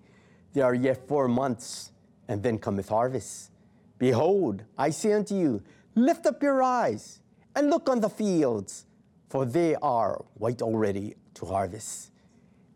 there 0.52 0.64
are 0.64 0.74
yet 0.74 1.08
four 1.08 1.26
months, 1.26 1.90
and 2.28 2.42
then 2.42 2.58
cometh 2.58 2.88
harvest. 2.88 3.50
Behold, 3.98 4.62
I 4.78 4.90
say 4.90 5.12
unto 5.12 5.34
you, 5.34 5.62
lift 5.96 6.26
up 6.26 6.42
your 6.42 6.62
eyes 6.62 7.20
and 7.56 7.68
look 7.68 7.88
on 7.88 8.00
the 8.00 8.08
fields, 8.08 8.86
for 9.28 9.44
they 9.44 9.74
are 9.76 10.24
white 10.34 10.62
already 10.62 11.16
to 11.34 11.46
harvest. 11.46 12.09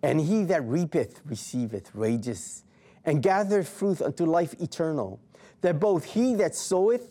And 0.05 0.21
he 0.21 0.45
that 0.45 0.63
reapeth 0.65 1.23
receiveth 1.25 1.95
wages, 1.95 2.63
and 3.07 3.23
gathereth 3.23 3.71
fruit 3.71 4.03
unto 4.03 4.27
life 4.27 4.53
eternal, 4.61 5.19
that 5.63 5.81
both 5.81 6.05
he 6.05 6.35
that 6.35 6.55
soweth 6.55 7.11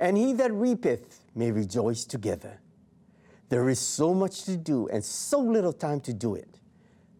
and 0.00 0.16
he 0.16 0.32
that 0.32 0.50
reapeth 0.50 1.20
may 1.34 1.50
rejoice 1.50 2.06
together. 2.06 2.58
There 3.50 3.68
is 3.68 3.78
so 3.78 4.14
much 4.14 4.44
to 4.44 4.56
do 4.56 4.88
and 4.88 5.04
so 5.04 5.38
little 5.38 5.74
time 5.74 6.00
to 6.00 6.14
do 6.14 6.34
it. 6.34 6.60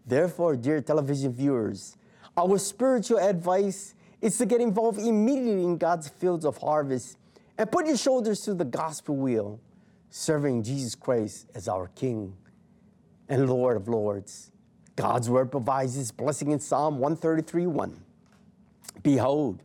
Therefore, 0.06 0.56
dear 0.56 0.80
television 0.80 1.34
viewers, 1.34 1.98
our 2.34 2.56
spiritual 2.56 3.18
advice 3.18 3.94
is 4.22 4.38
to 4.38 4.46
get 4.46 4.62
involved 4.62 4.98
immediately 4.98 5.64
in 5.64 5.76
God's 5.76 6.08
fields 6.08 6.46
of 6.46 6.56
harvest 6.56 7.18
and 7.58 7.70
put 7.70 7.86
your 7.86 7.98
shoulders 7.98 8.40
to 8.44 8.54
the 8.54 8.64
gospel 8.64 9.16
wheel, 9.16 9.60
serving 10.08 10.62
Jesus 10.62 10.94
Christ 10.94 11.50
as 11.54 11.68
our 11.68 11.88
King 11.88 12.34
and 13.28 13.50
Lord 13.50 13.76
of 13.76 13.86
Lords. 13.86 14.50
God's 14.96 15.30
word 15.30 15.50
provides 15.50 15.96
this 15.96 16.10
blessing 16.10 16.50
in 16.50 16.60
Psalm 16.60 16.98
133 16.98 17.66
1. 17.66 18.04
Behold, 19.02 19.62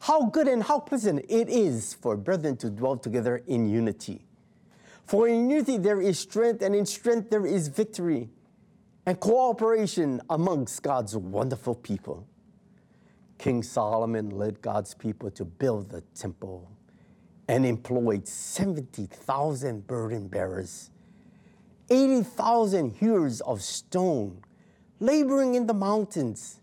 how 0.00 0.26
good 0.26 0.46
and 0.46 0.62
how 0.62 0.78
pleasant 0.78 1.24
it 1.28 1.48
is 1.48 1.94
for 1.94 2.16
brethren 2.16 2.56
to 2.58 2.70
dwell 2.70 2.96
together 2.96 3.42
in 3.46 3.68
unity. 3.68 4.24
For 5.04 5.28
in 5.28 5.50
unity 5.50 5.78
there 5.78 6.00
is 6.00 6.18
strength, 6.18 6.62
and 6.62 6.74
in 6.74 6.86
strength 6.86 7.30
there 7.30 7.46
is 7.46 7.68
victory 7.68 8.28
and 9.06 9.18
cooperation 9.20 10.20
amongst 10.28 10.82
God's 10.82 11.16
wonderful 11.16 11.76
people. 11.76 12.26
King 13.38 13.62
Solomon 13.62 14.30
led 14.30 14.60
God's 14.62 14.94
people 14.94 15.30
to 15.30 15.44
build 15.44 15.90
the 15.90 16.00
temple 16.14 16.70
and 17.48 17.64
employed 17.64 18.26
70,000 18.26 19.86
burden 19.86 20.26
bearers, 20.26 20.90
80,000 21.88 22.90
hewers 22.90 23.40
of 23.42 23.62
stone, 23.62 24.42
laboring 25.00 25.54
in 25.54 25.66
the 25.66 25.74
mountains, 25.74 26.60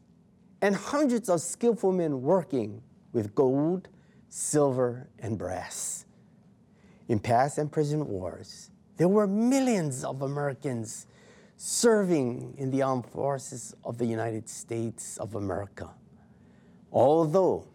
and 0.62 0.76
hundreds 0.76 1.30
of 1.30 1.42
skillful 1.42 1.92
men 1.92 2.22
working 2.22 2.82
with 3.12 3.36
gold, 3.36 3.90
silver, 4.30 5.10
and 5.20 5.38
brass. 5.38 6.06
In 7.08 7.20
past 7.20 7.58
and 7.58 7.72
present 7.72 8.08
wars, 8.08 8.72
there 8.98 9.10
were 9.10 9.28
millions 9.28 10.04
of 10.04 10.22
Americans 10.22 11.06
serving 11.58 12.56
in 12.58 12.72
the 12.72 12.82
armed 12.82 13.06
forces 13.06 13.76
of 13.84 13.98
the 13.98 14.06
United 14.06 14.50
States 14.50 15.18
of 15.18 15.36
America. 15.36 15.90
Although 16.92 17.68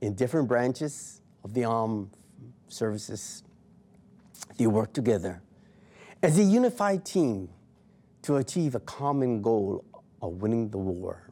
in 0.00 0.14
different 0.14 0.48
branches 0.48 1.20
of 1.44 1.54
the 1.54 1.64
armed 1.64 2.10
services, 2.68 3.42
they 4.56 4.66
worked 4.66 4.94
together 4.94 5.42
as 6.22 6.38
a 6.38 6.42
unified 6.42 7.04
team 7.04 7.48
to 8.26 8.38
achieve 8.38 8.74
a 8.74 8.80
common 8.80 9.40
goal 9.40 9.84
of 10.20 10.42
winning 10.42 10.68
the 10.70 10.78
war. 10.78 11.30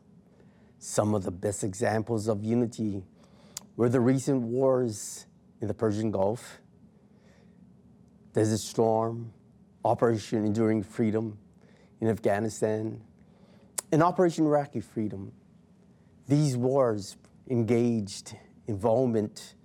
Some 0.78 1.12
of 1.12 1.24
the 1.24 1.32
best 1.32 1.64
examples 1.64 2.28
of 2.28 2.44
unity 2.44 3.02
were 3.74 3.88
the 3.88 3.98
recent 3.98 4.42
wars 4.42 5.26
in 5.60 5.66
the 5.66 5.74
Persian 5.74 6.12
Gulf, 6.12 6.60
Desert 8.32 8.60
Storm, 8.60 9.32
Operation 9.84 10.44
Enduring 10.44 10.84
Freedom 10.84 11.36
in 12.00 12.06
Afghanistan, 12.06 13.00
and 13.90 14.00
Operation 14.00 14.46
Iraqi 14.46 14.78
Freedom. 14.78 15.32
These 16.28 16.56
wars 16.56 17.16
engaged 17.50 18.36
involvement 18.68 19.56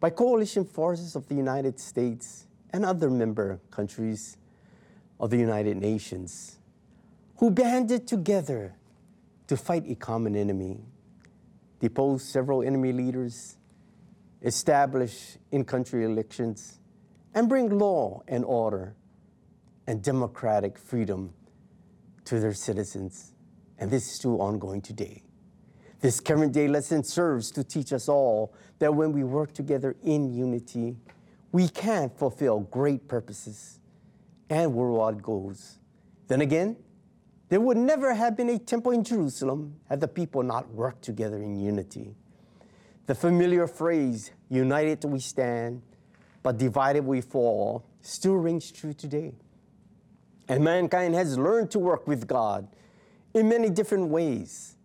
by 0.00 0.08
coalition 0.08 0.64
forces 0.64 1.16
of 1.16 1.28
the 1.28 1.34
United 1.34 1.78
States 1.78 2.46
and 2.70 2.82
other 2.86 3.10
member 3.10 3.60
countries 3.70 4.38
of 5.20 5.28
the 5.28 5.36
United 5.36 5.76
Nations 5.76 6.60
who 7.42 7.50
banded 7.50 8.06
together 8.06 8.72
to 9.48 9.56
fight 9.56 9.82
a 9.88 9.96
common 9.96 10.36
enemy, 10.36 10.78
depose 11.80 12.22
several 12.22 12.62
enemy 12.62 12.92
leaders, 12.92 13.56
establish 14.42 15.38
in 15.50 15.64
country 15.64 16.04
elections, 16.04 16.78
and 17.34 17.48
bring 17.48 17.80
law 17.80 18.22
and 18.28 18.44
order 18.44 18.94
and 19.88 20.04
democratic 20.04 20.78
freedom 20.78 21.34
to 22.24 22.38
their 22.38 22.54
citizens. 22.54 23.34
And 23.76 23.90
this 23.90 24.06
is 24.06 24.12
still 24.12 24.40
ongoing 24.40 24.80
today. 24.80 25.24
This 25.98 26.20
current 26.20 26.52
day 26.52 26.68
lesson 26.68 27.02
serves 27.02 27.50
to 27.50 27.64
teach 27.64 27.92
us 27.92 28.08
all 28.08 28.54
that 28.78 28.94
when 28.94 29.10
we 29.10 29.24
work 29.24 29.52
together 29.52 29.96
in 30.04 30.32
unity, 30.32 30.96
we 31.50 31.66
can 31.66 32.08
fulfill 32.08 32.60
great 32.60 33.08
purposes 33.08 33.80
and 34.48 34.72
worldwide 34.72 35.24
goals. 35.24 35.80
Then 36.28 36.40
again, 36.40 36.76
there 37.52 37.60
would 37.60 37.76
never 37.76 38.14
have 38.14 38.34
been 38.34 38.48
a 38.48 38.58
temple 38.58 38.92
in 38.92 39.04
Jerusalem 39.04 39.74
had 39.86 40.00
the 40.00 40.08
people 40.08 40.42
not 40.42 40.72
worked 40.72 41.02
together 41.02 41.36
in 41.36 41.54
unity. 41.54 42.14
The 43.04 43.14
familiar 43.14 43.66
phrase, 43.66 44.30
united 44.48 45.04
we 45.04 45.18
stand, 45.20 45.82
but 46.42 46.56
divided 46.56 47.04
we 47.04 47.20
fall, 47.20 47.84
still 48.00 48.36
rings 48.36 48.72
true 48.72 48.94
today. 48.94 49.34
And 50.48 50.64
mankind 50.64 51.14
has 51.14 51.36
learned 51.36 51.70
to 51.72 51.78
work 51.78 52.06
with 52.06 52.26
God 52.26 52.68
in 53.34 53.50
many 53.50 53.68
different 53.68 54.08
ways. 54.08 54.78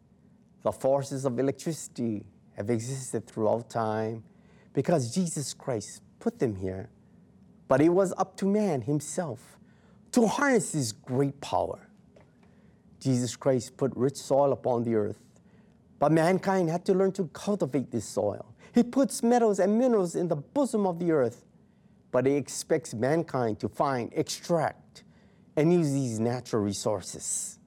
The 0.63 0.73
forces 0.73 1.23
of 1.23 1.39
electricity 1.39 2.25
have 2.57 2.69
existed 2.69 3.27
throughout 3.27 3.69
time 3.69 4.25
because 4.73 5.15
Jesus 5.15 5.53
Christ 5.53 6.01
put 6.19 6.37
them 6.37 6.57
here. 6.57 6.89
But 7.69 7.79
it 7.79 7.87
was 7.87 8.13
up 8.17 8.35
to 8.39 8.45
man 8.45 8.81
himself 8.81 9.57
to 10.11 10.27
harness 10.27 10.73
this 10.73 10.91
great 10.91 11.39
power. 11.39 11.86
Jesus 12.99 13.35
Christ 13.35 13.77
put 13.77 13.95
rich 13.95 14.15
soil 14.15 14.51
upon 14.51 14.83
the 14.83 14.95
earth, 14.95 15.19
but 15.99 16.11
mankind 16.11 16.69
had 16.69 16.85
to 16.85 16.93
learn 16.93 17.11
to 17.13 17.27
cultivate 17.33 17.91
this 17.91 18.05
soil. 18.05 18.53
He 18.73 18.83
puts 18.83 19.23
metals 19.23 19.59
and 19.59 19.77
minerals 19.77 20.15
in 20.15 20.27
the 20.27 20.35
bosom 20.35 20.85
of 20.85 20.99
the 20.99 21.11
earth, 21.11 21.45
but 22.11 22.25
he 22.25 22.33
expects 22.33 22.93
mankind 22.93 23.59
to 23.59 23.69
find, 23.69 24.11
extract, 24.15 25.03
and 25.55 25.73
use 25.73 25.91
these 25.91 26.19
natural 26.19 26.61
resources. 26.61 27.59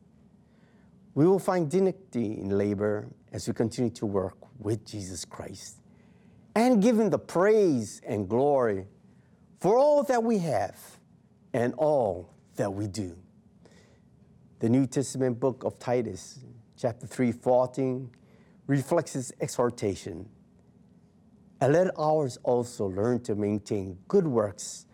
We 1.14 1.26
will 1.26 1.40
find 1.40 1.70
dignity 1.70 2.38
in 2.40 2.56
labor 2.56 3.08
as 3.32 3.48
we 3.48 3.54
continue 3.54 3.90
to 3.90 4.06
work 4.06 4.36
with 4.58 4.86
Jesus 4.86 5.24
Christ 5.24 5.78
and 6.54 6.82
give 6.82 6.98
him 6.98 7.10
the 7.10 7.18
praise 7.18 8.00
and 8.06 8.28
glory 8.28 8.86
for 9.58 9.76
all 9.76 10.02
that 10.04 10.22
we 10.22 10.38
have 10.38 10.78
and 11.52 11.74
all 11.74 12.32
that 12.56 12.72
we 12.72 12.86
do. 12.86 13.16
The 14.60 14.68
New 14.68 14.86
Testament 14.86 15.40
book 15.40 15.64
of 15.64 15.78
Titus, 15.78 16.38
chapter 16.76 17.06
3, 17.06 17.32
14, 17.32 18.10
reflects 18.66 19.14
this 19.14 19.32
exhortation. 19.40 20.28
And 21.62 21.72
let 21.72 21.88
ours 21.98 22.38
also 22.42 22.84
learn 22.84 23.22
to 23.22 23.34
maintain 23.34 23.96
good 24.06 24.26
works 24.26 24.84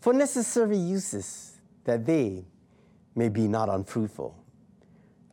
for 0.00 0.12
necessary 0.12 0.76
uses, 0.76 1.60
that 1.84 2.04
they 2.04 2.44
may 3.14 3.28
be 3.28 3.46
not 3.46 3.68
unfruitful. 3.68 4.36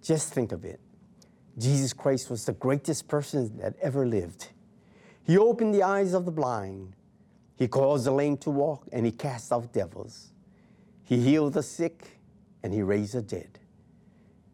Just 0.03 0.35
think 0.35 0.51
of 0.51 0.63
it. 0.65 0.79
Jesus 1.57 1.91
Christ 1.91 2.29
was 2.29 2.45
the 2.45 2.53
greatest 2.53 3.07
person 3.07 3.57
that 3.57 3.75
ever 3.81 4.05
lived. 4.05 4.49
He 5.23 5.35
opened 5.35 5.73
the 5.73 5.81
eyes 5.81 6.13
of 6.13 6.25
the 6.25 6.31
blind. 6.31 6.95
He 7.55 7.67
caused 7.67 8.05
the 8.05 8.11
lame 8.11 8.37
to 8.37 8.51
walk 8.51 8.87
and 8.91 9.03
he 9.03 9.11
cast 9.11 9.51
out 9.51 9.73
devils. 9.73 10.31
He 11.03 11.19
healed 11.19 11.53
the 11.53 11.63
sick 11.63 12.19
and 12.61 12.71
he 12.71 12.83
raised 12.83 13.15
the 13.15 13.23
dead. 13.23 13.57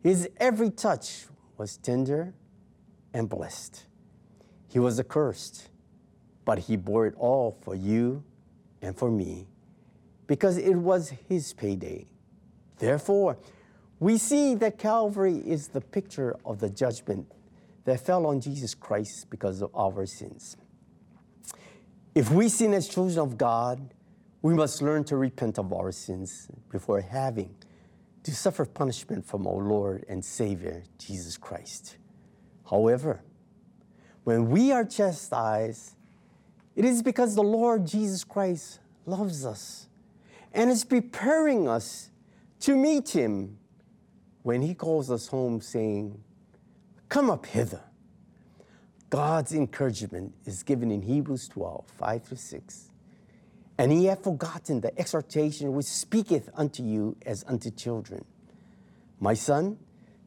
His 0.06 0.30
every 0.38 0.70
touch 0.70 1.26
was 1.58 1.78
tender 1.78 2.36
and 3.12 3.28
blessed. 3.28 3.86
He 4.68 4.78
was 4.78 4.99
accursed, 4.99 5.70
but 6.45 6.60
he 6.60 6.78
bore 6.78 7.08
it 7.08 7.16
all 7.18 7.58
for 7.64 7.74
you 7.74 8.24
and 8.84 8.95
for 8.95 9.10
me 9.10 9.47
because 10.28 10.60
it 10.60 10.76
was 10.76 11.10
his 11.28 11.53
payday. 11.53 12.06
Therefore, 12.78 13.39
we 13.99 14.20
see 14.20 14.53
that 14.53 14.78
Calvary 14.78 15.38
is 15.38 15.70
the 15.70 15.82
picture 15.82 16.36
of 16.45 16.60
the 16.60 16.70
judgment 16.70 17.26
that 17.86 17.99
fell 17.99 18.28
on 18.28 18.39
Jesus 18.41 18.76
Christ 18.76 19.32
because 19.32 19.64
of 19.64 19.72
our 19.74 20.06
sins. 20.06 20.56
If 22.14 22.30
we 22.30 22.49
sin 22.49 22.76
as 22.76 22.88
children 22.88 23.18
of 23.18 23.39
God, 23.39 23.95
we 24.43 24.53
must 24.53 24.84
learn 24.84 25.03
to 25.06 25.18
repent 25.18 25.58
of 25.58 25.74
our 25.74 25.91
sins 25.91 26.47
before 26.70 27.01
having 27.01 27.56
to 28.26 28.34
suffer 28.34 28.65
punishment 28.65 29.23
from 29.23 29.45
our 29.45 29.61
Lord 29.61 30.03
and 30.09 30.26
Savior, 30.26 30.82
Jesus 30.97 31.38
Christ. 31.38 31.97
However, 32.67 33.21
when 34.23 34.49
we 34.49 34.71
are 34.71 34.84
chastised, 34.84 35.93
it 36.76 36.86
is 36.86 37.03
because 37.03 37.36
the 37.36 37.43
Lord 37.43 37.86
Jesus 37.86 38.23
Christ 38.23 38.80
loves 39.05 39.45
us 39.45 39.89
and 40.53 40.71
is 40.71 40.84
preparing 40.84 41.67
us 41.67 42.09
to 42.61 42.76
meet 42.76 43.09
Him 43.09 43.59
when 44.41 44.63
He 44.63 44.73
calls 44.73 45.11
us 45.11 45.28
home, 45.28 45.61
saying, 45.61 46.19
Come 47.09 47.30
up 47.30 47.45
hither. 47.45 47.84
God's 49.11 49.53
encouragement 49.53 50.34
is 50.45 50.63
given 50.63 50.89
in 50.89 51.03
Hebrews 51.03 51.47
12, 51.47 51.86
5 51.99 52.23
through 52.23 52.38
6. 52.38 52.89
And 53.78 53.93
ye 53.93 54.05
have 54.05 54.23
forgotten 54.23 54.82
the 54.82 54.97
exhortation 54.97 55.73
which 55.73 55.86
speaketh 55.86 56.49
unto 56.53 56.84
you 56.84 57.17
as 57.26 57.43
unto 57.47 57.69
children. 57.69 58.23
My 59.19 59.34
son, 59.34 59.78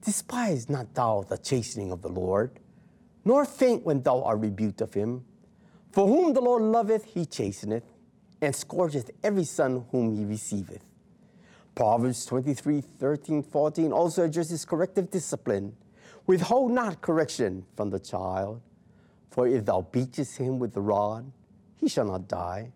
despise 0.04 0.68
not 0.68 0.94
thou 0.94 1.24
the 1.28 1.38
chastening 1.38 1.90
of 1.92 2.02
the 2.02 2.08
Lord, 2.08 2.60
nor 3.24 3.44
faint 3.44 3.84
when 3.84 4.02
thou 4.02 4.22
art 4.22 4.40
rebuked 4.40 4.80
of 4.80 4.94
him. 4.94 5.24
For 5.92 6.06
whom 6.06 6.34
the 6.34 6.40
Lord 6.40 6.62
loveth, 6.62 7.04
he 7.04 7.24
chasteneth, 7.24 7.84
and 8.40 8.54
scourgeth 8.54 9.10
every 9.24 9.44
son 9.44 9.84
whom 9.90 10.14
he 10.14 10.24
receiveth. 10.24 10.82
Proverbs 11.74 12.26
23, 12.26 12.80
13, 12.80 13.42
14 13.42 13.92
also 13.92 14.24
addresses 14.24 14.64
corrective 14.64 15.10
discipline. 15.10 15.76
Withhold 16.26 16.72
not 16.72 17.00
correction 17.00 17.64
from 17.76 17.90
the 17.90 17.98
child, 17.98 18.60
for 19.30 19.46
if 19.46 19.64
thou 19.64 19.82
beatest 19.82 20.36
him 20.36 20.58
with 20.58 20.74
the 20.74 20.80
rod, 20.80 21.30
he 21.76 21.88
shall 21.88 22.04
not 22.04 22.28
die. 22.28 22.72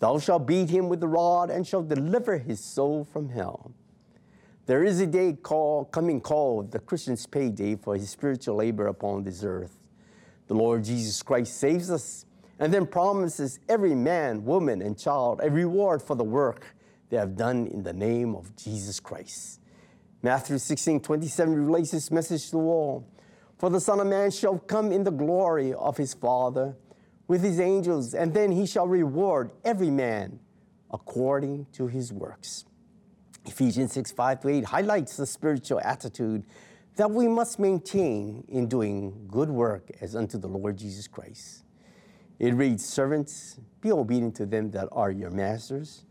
Thou 0.00 0.18
shalt 0.18 0.46
beat 0.46 0.70
him 0.70 0.88
with 0.88 1.00
the 1.00 1.08
rod 1.08 1.50
and 1.50 1.66
shalt 1.66 1.88
deliver 1.88 2.38
his 2.38 2.58
soul 2.58 3.04
from 3.04 3.28
hell. 3.28 3.72
There 4.66 4.82
is 4.82 4.98
a 4.98 5.06
day 5.06 5.34
call, 5.34 5.84
coming 5.84 6.20
called 6.20 6.72
the 6.72 6.78
Christian's 6.78 7.26
payday 7.26 7.76
for 7.76 7.96
his 7.96 8.10
spiritual 8.10 8.56
labor 8.56 8.86
upon 8.86 9.24
this 9.24 9.44
earth. 9.44 9.78
The 10.46 10.54
Lord 10.54 10.84
Jesus 10.84 11.22
Christ 11.22 11.58
saves 11.58 11.90
us 11.90 12.24
and 12.58 12.72
then 12.72 12.86
promises 12.86 13.60
every 13.68 13.94
man, 13.94 14.44
woman, 14.44 14.80
and 14.80 14.98
child 14.98 15.40
a 15.42 15.50
reward 15.50 16.02
for 16.02 16.16
the 16.16 16.24
work 16.24 16.74
they 17.10 17.16
have 17.16 17.36
done 17.36 17.66
in 17.66 17.82
the 17.82 17.92
name 17.92 18.34
of 18.34 18.56
Jesus 18.56 19.00
Christ. 19.00 19.60
Matthew 20.22 20.58
16, 20.58 21.00
27 21.00 21.66
relates 21.66 21.90
this 21.90 22.10
message 22.10 22.50
to 22.50 22.56
all. 22.56 23.06
For 23.58 23.68
the 23.68 23.80
Son 23.80 24.00
of 24.00 24.06
Man 24.06 24.30
shall 24.30 24.58
come 24.58 24.92
in 24.92 25.04
the 25.04 25.10
glory 25.10 25.74
of 25.74 25.96
his 25.96 26.14
Father 26.14 26.76
with 27.30 27.44
his 27.44 27.60
angels, 27.60 28.12
and 28.12 28.34
then 28.34 28.50
he 28.50 28.66
shall 28.66 28.88
reward 28.88 29.52
every 29.64 29.88
man 29.88 30.40
according 30.90 31.64
to 31.70 31.86
his 31.86 32.12
works. 32.12 32.64
Ephesians 33.46 33.92
6, 33.92 34.10
5 34.10 34.40
to 34.40 34.48
8 34.48 34.64
highlights 34.64 35.16
the 35.16 35.24
spiritual 35.24 35.80
attitude 35.84 36.42
that 36.96 37.08
we 37.08 37.28
must 37.28 37.60
maintain 37.60 38.44
in 38.48 38.66
doing 38.66 39.28
good 39.28 39.48
work 39.48 39.92
as 40.00 40.16
unto 40.16 40.38
the 40.38 40.48
Lord 40.48 40.76
Jesus 40.76 41.06
Christ. 41.06 41.62
It 42.40 42.52
reads, 42.54 42.84
Servants, 42.84 43.60
be 43.80 43.92
obedient 43.92 44.34
to 44.34 44.44
them 44.44 44.72
that 44.72 44.88
are 44.90 45.12
your 45.12 45.30
masters, 45.30 46.04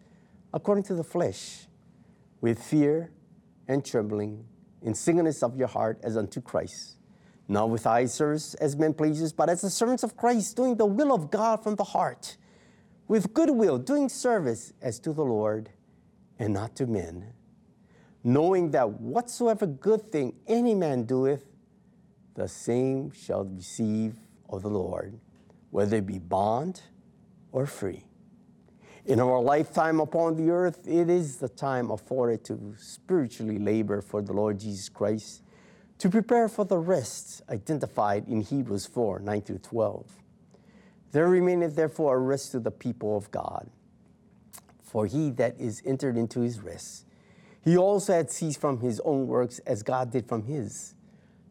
according 0.54 0.86
to 0.86 0.96
the 0.96 1.04
flesh, 1.04 1.68
with 2.40 2.64
fear 2.64 3.12
and 3.68 3.84
trembling, 3.84 4.46
in 4.82 4.96
singleness 4.96 5.44
of 5.44 5.58
your 5.58 5.68
heart 5.68 6.00
as 6.02 6.16
unto 6.16 6.40
Christ. 6.40 6.96
Not 7.50 7.72
with 7.72 7.88
eye 7.88 8.06
service 8.06 8.54
as 8.54 8.78
men 8.78 8.94
pleasers, 8.94 9.34
but 9.34 9.50
as 9.50 9.62
the 9.62 9.72
servants 9.72 10.04
of 10.04 10.16
Christ, 10.16 10.56
doing 10.56 10.76
the 10.76 10.86
will 10.86 11.12
of 11.12 11.32
God 11.32 11.64
from 11.64 11.76
the 11.76 11.84
heart, 11.84 12.38
with 13.08 13.34
good 13.34 13.50
will, 13.50 13.80
doing 13.80 14.08
service 14.08 14.72
as 14.84 15.00
to 15.00 15.12
the 15.12 15.26
Lord 15.26 15.72
and 16.38 16.54
not 16.54 16.76
to 16.76 16.86
men, 16.86 17.34
knowing 18.24 18.70
that 18.72 19.02
whatsoever 19.02 19.66
good 19.66 20.12
thing 20.12 20.36
any 20.48 20.76
man 20.76 21.06
doeth, 21.06 21.44
the 22.36 22.48
same 22.48 23.12
shall 23.12 23.46
receive 23.46 24.16
of 24.48 24.62
the 24.62 24.70
Lord, 24.70 25.20
whether 25.72 25.98
it 25.98 26.06
be 26.06 26.20
bond 26.20 26.82
or 27.52 27.66
free. 27.66 28.06
In 29.06 29.20
our 29.20 29.42
lifetime 29.42 30.00
upon 30.00 30.36
the 30.36 30.52
earth, 30.52 30.88
it 30.88 31.10
is 31.10 31.38
the 31.38 31.50
time 31.50 31.90
afforded 31.90 32.46
to 32.46 32.76
spiritually 32.78 33.58
labor 33.58 34.02
for 34.02 34.22
the 34.22 34.34
Lord 34.34 34.60
Jesus 34.60 34.88
Christ, 34.88 35.42
to 36.00 36.10
prepare 36.10 36.48
for 36.48 36.66
the 36.66 36.78
rest 36.78 37.42
identified 37.50 38.28
in 38.28 38.42
Hebrews 38.42 38.86
4 38.88 39.20
9 39.20 39.42
through 39.42 39.60
12. 39.60 40.06
There 41.12 41.28
remaineth 41.28 41.76
therefore 41.76 42.16
a 42.16 42.20
rest 42.20 42.52
to 42.54 42.60
the 42.60 42.72
people 42.72 43.16
of 43.18 43.30
God. 43.32 43.70
For 44.82 45.06
he 45.06 45.30
that 45.32 45.60
is 45.60 45.82
entered 45.86 46.18
into 46.18 46.40
his 46.40 46.60
rest, 46.60 47.06
he 47.62 47.78
also 47.78 48.14
had 48.14 48.32
ceased 48.32 48.60
from 48.60 48.80
his 48.80 49.00
own 49.02 49.28
works 49.28 49.60
as 49.60 49.84
God 49.84 50.12
did 50.12 50.28
from 50.28 50.44
his. 50.44 50.96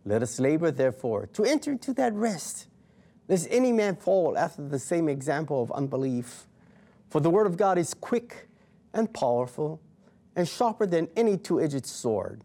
Let 0.04 0.22
us 0.22 0.40
labor 0.40 0.70
therefore 0.70 1.26
to 1.34 1.44
enter 1.44 1.72
into 1.72 1.92
that 1.94 2.14
rest, 2.14 2.66
lest 3.28 3.46
any 3.50 3.72
man 3.72 3.96
fall 3.96 4.36
after 4.38 4.66
the 4.66 4.78
same 4.78 5.08
example 5.08 5.62
of 5.62 5.70
unbelief. 5.72 6.46
For 7.10 7.20
the 7.20 7.30
word 7.30 7.46
of 7.46 7.56
God 7.56 7.78
is 7.78 7.94
quick 7.94 8.48
and 8.94 9.12
powerful 9.12 9.80
and 10.34 10.48
sharper 10.48 10.86
than 10.86 11.08
any 11.16 11.36
two 11.36 11.60
edged 11.60 11.84
sword, 11.84 12.42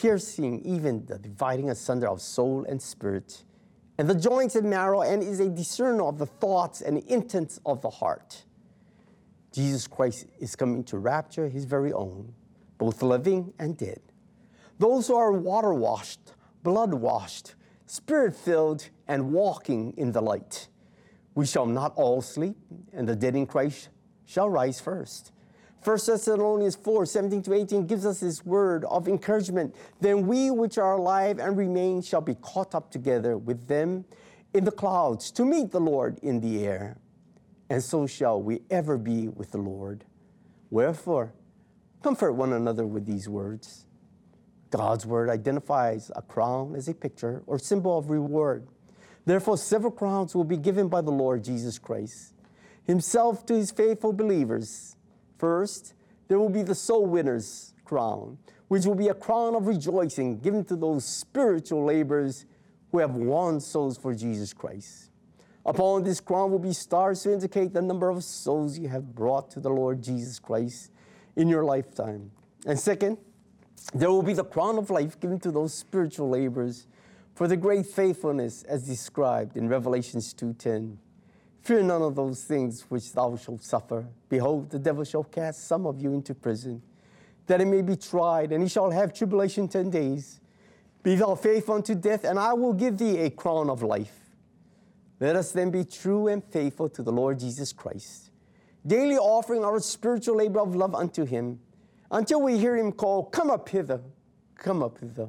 piercing 0.00 0.62
even 0.64 1.04
the 1.04 1.18
dividing 1.18 1.68
asunder 1.68 2.08
of 2.08 2.22
soul 2.22 2.64
and 2.66 2.80
spirit, 2.80 3.44
and 3.98 4.08
the 4.08 4.14
joints 4.14 4.56
and 4.56 4.68
marrow, 4.70 5.02
and 5.02 5.22
is 5.22 5.40
a 5.40 5.48
discerner 5.50 6.04
of 6.04 6.16
the 6.16 6.24
thoughts 6.24 6.80
and 6.80 6.98
intents 7.04 7.60
of 7.66 7.82
the 7.82 7.90
heart. 7.90 8.44
Jesus 9.52 9.86
Christ 9.86 10.24
is 10.38 10.56
coming 10.56 10.84
to 10.84 10.96
rapture 10.96 11.48
his 11.48 11.66
very 11.66 11.92
own, 11.92 12.32
both 12.78 13.02
living 13.02 13.52
and 13.58 13.76
dead. 13.76 14.00
Those 14.78 15.08
who 15.08 15.16
are 15.16 15.32
water 15.32 15.74
washed, 15.74 16.32
blood 16.62 16.94
washed, 16.94 17.54
spirit 17.84 18.34
filled, 18.34 18.88
and 19.06 19.32
walking 19.32 19.92
in 19.98 20.12
the 20.12 20.22
light. 20.22 20.68
We 21.34 21.44
shall 21.44 21.66
not 21.66 21.92
all 21.96 22.22
sleep, 22.22 22.56
and 22.94 23.06
the 23.06 23.16
dead 23.16 23.36
in 23.36 23.46
Christ 23.46 23.90
shall 24.24 24.48
rise 24.48 24.80
first. 24.80 25.32
1 25.82 25.98
Thessalonians 26.06 26.76
4 26.76 27.06
17 27.06 27.42
to 27.42 27.54
18 27.54 27.86
gives 27.86 28.04
us 28.04 28.20
this 28.20 28.44
word 28.44 28.84
of 28.84 29.08
encouragement. 29.08 29.74
Then 30.00 30.26
we 30.26 30.50
which 30.50 30.76
are 30.76 30.92
alive 30.92 31.38
and 31.38 31.56
remain 31.56 32.02
shall 32.02 32.20
be 32.20 32.34
caught 32.34 32.74
up 32.74 32.90
together 32.90 33.38
with 33.38 33.66
them 33.66 34.04
in 34.52 34.64
the 34.64 34.72
clouds 34.72 35.30
to 35.32 35.44
meet 35.44 35.70
the 35.70 35.80
Lord 35.80 36.18
in 36.22 36.40
the 36.40 36.66
air. 36.66 36.98
And 37.70 37.82
so 37.82 38.06
shall 38.06 38.42
we 38.42 38.60
ever 38.70 38.98
be 38.98 39.28
with 39.28 39.52
the 39.52 39.58
Lord. 39.58 40.04
Wherefore, 40.70 41.32
comfort 42.02 42.32
one 42.32 42.52
another 42.52 42.84
with 42.84 43.06
these 43.06 43.28
words. 43.28 43.86
God's 44.70 45.06
word 45.06 45.30
identifies 45.30 46.10
a 46.14 46.22
crown 46.22 46.74
as 46.76 46.88
a 46.88 46.94
picture 46.94 47.42
or 47.46 47.58
symbol 47.58 47.96
of 47.96 48.10
reward. 48.10 48.68
Therefore, 49.24 49.56
several 49.56 49.92
crowns 49.92 50.34
will 50.34 50.44
be 50.44 50.56
given 50.56 50.88
by 50.88 51.00
the 51.00 51.10
Lord 51.10 51.42
Jesus 51.44 51.78
Christ 51.78 52.34
Himself 52.84 53.46
to 53.46 53.54
His 53.54 53.70
faithful 53.70 54.12
believers. 54.12 54.96
First, 55.40 55.94
there 56.28 56.38
will 56.38 56.50
be 56.50 56.62
the 56.62 56.74
soul 56.74 57.06
winner's 57.06 57.72
crown, 57.86 58.36
which 58.68 58.84
will 58.84 58.94
be 58.94 59.08
a 59.08 59.14
crown 59.14 59.54
of 59.54 59.66
rejoicing 59.66 60.38
given 60.38 60.66
to 60.66 60.76
those 60.76 61.02
spiritual 61.02 61.82
laborers 61.82 62.44
who 62.92 62.98
have 62.98 63.14
won 63.14 63.58
souls 63.58 63.96
for 63.96 64.14
Jesus 64.14 64.52
Christ. 64.52 65.10
Upon 65.64 66.04
this 66.04 66.20
crown 66.20 66.50
will 66.50 66.58
be 66.58 66.74
stars 66.74 67.22
to 67.22 67.32
indicate 67.32 67.72
the 67.72 67.80
number 67.80 68.10
of 68.10 68.22
souls 68.22 68.78
you 68.78 68.88
have 68.88 69.14
brought 69.14 69.50
to 69.52 69.60
the 69.60 69.70
Lord 69.70 70.02
Jesus 70.02 70.38
Christ 70.38 70.90
in 71.36 71.48
your 71.48 71.64
lifetime. 71.64 72.32
And 72.66 72.78
second, 72.78 73.16
there 73.94 74.10
will 74.10 74.22
be 74.22 74.34
the 74.34 74.44
crown 74.44 74.76
of 74.76 74.90
life 74.90 75.18
given 75.20 75.40
to 75.40 75.50
those 75.50 75.72
spiritual 75.72 76.28
laborers 76.28 76.86
for 77.32 77.48
the 77.48 77.56
great 77.56 77.86
faithfulness 77.86 78.62
as 78.64 78.86
described 78.86 79.56
in 79.56 79.70
Revelations 79.70 80.34
2:10. 80.34 80.98
Fear 81.62 81.82
none 81.82 82.02
of 82.02 82.14
those 82.14 82.44
things 82.44 82.82
which 82.88 83.12
thou 83.12 83.36
shalt 83.36 83.62
suffer. 83.62 84.06
Behold, 84.28 84.70
the 84.70 84.78
devil 84.78 85.04
shall 85.04 85.24
cast 85.24 85.66
some 85.66 85.86
of 85.86 86.00
you 86.00 86.14
into 86.14 86.34
prison, 86.34 86.82
that 87.46 87.60
it 87.60 87.66
may 87.66 87.82
be 87.82 87.96
tried, 87.96 88.52
and 88.52 88.62
he 88.62 88.68
shall 88.68 88.90
have 88.90 89.12
tribulation 89.12 89.68
ten 89.68 89.90
days. 89.90 90.40
Be 91.02 91.16
thou 91.16 91.34
faithful 91.34 91.74
unto 91.76 91.94
death, 91.94 92.24
and 92.24 92.38
I 92.38 92.54
will 92.54 92.72
give 92.72 92.98
thee 92.98 93.18
a 93.18 93.30
crown 93.30 93.68
of 93.70 93.82
life. 93.82 94.16
Let 95.18 95.36
us 95.36 95.52
then 95.52 95.70
be 95.70 95.84
true 95.84 96.28
and 96.28 96.42
faithful 96.42 96.88
to 96.90 97.02
the 97.02 97.12
Lord 97.12 97.38
Jesus 97.38 97.72
Christ, 97.72 98.30
daily 98.86 99.16
offering 99.16 99.64
our 99.64 99.80
spiritual 99.80 100.36
labor 100.36 100.60
of 100.60 100.74
love 100.74 100.94
unto 100.94 101.26
him, 101.26 101.60
until 102.10 102.40
we 102.40 102.58
hear 102.58 102.76
him 102.76 102.90
call, 102.90 103.24
Come 103.24 103.50
up 103.50 103.68
hither, 103.68 104.00
come 104.54 104.82
up 104.82 104.98
hither, 104.98 105.28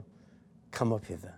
come 0.72 0.94
up 0.94 1.06
hither. 1.06 1.36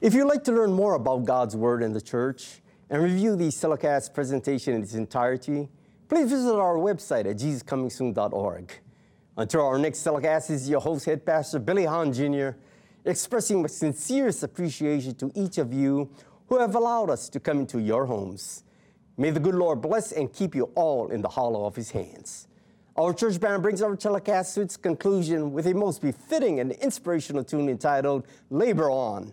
If 0.00 0.14
you'd 0.14 0.26
like 0.26 0.44
to 0.44 0.52
learn 0.52 0.72
more 0.72 0.94
about 0.94 1.24
God's 1.24 1.56
Word 1.56 1.82
and 1.82 1.94
the 1.94 2.00
church 2.00 2.62
and 2.90 3.02
review 3.02 3.36
the 3.36 3.50
Telecast 3.50 4.12
presentation 4.12 4.74
in 4.74 4.82
its 4.82 4.94
entirety, 4.94 5.68
please 6.08 6.28
visit 6.28 6.54
our 6.54 6.74
website 6.74 7.30
at 7.30 7.36
jesuscomingsoon.org. 7.36 8.72
Until 9.36 9.64
our 9.64 9.78
next 9.78 10.02
telecast 10.02 10.50
is 10.50 10.68
your 10.68 10.80
host, 10.80 11.06
Head 11.06 11.24
Pastor 11.24 11.60
Billy 11.60 11.84
Hahn 11.84 12.12
Jr., 12.12 12.50
expressing 13.04 13.62
my 13.62 13.68
sincerest 13.68 14.42
appreciation 14.42 15.14
to 15.14 15.30
each 15.34 15.56
of 15.56 15.72
you 15.72 16.10
who 16.48 16.58
have 16.58 16.74
allowed 16.74 17.10
us 17.10 17.28
to 17.30 17.40
come 17.40 17.60
into 17.60 17.78
your 17.78 18.06
homes. 18.06 18.64
May 19.16 19.30
the 19.30 19.40
good 19.40 19.54
Lord 19.54 19.80
bless 19.80 20.12
and 20.12 20.30
keep 20.32 20.54
you 20.54 20.64
all 20.74 21.08
in 21.08 21.22
the 21.22 21.28
hollow 21.28 21.64
of 21.64 21.76
his 21.76 21.92
hands. 21.92 22.48
Our 22.96 23.14
church 23.14 23.40
band 23.40 23.62
brings 23.62 23.80
our 23.80 23.94
telecast 23.96 24.56
to 24.56 24.62
its 24.62 24.76
conclusion 24.76 25.52
with 25.52 25.66
a 25.66 25.74
most 25.74 26.02
befitting 26.02 26.58
and 26.58 26.72
inspirational 26.72 27.44
tune 27.44 27.68
entitled 27.68 28.26
Labor 28.50 28.90
On. 28.90 29.32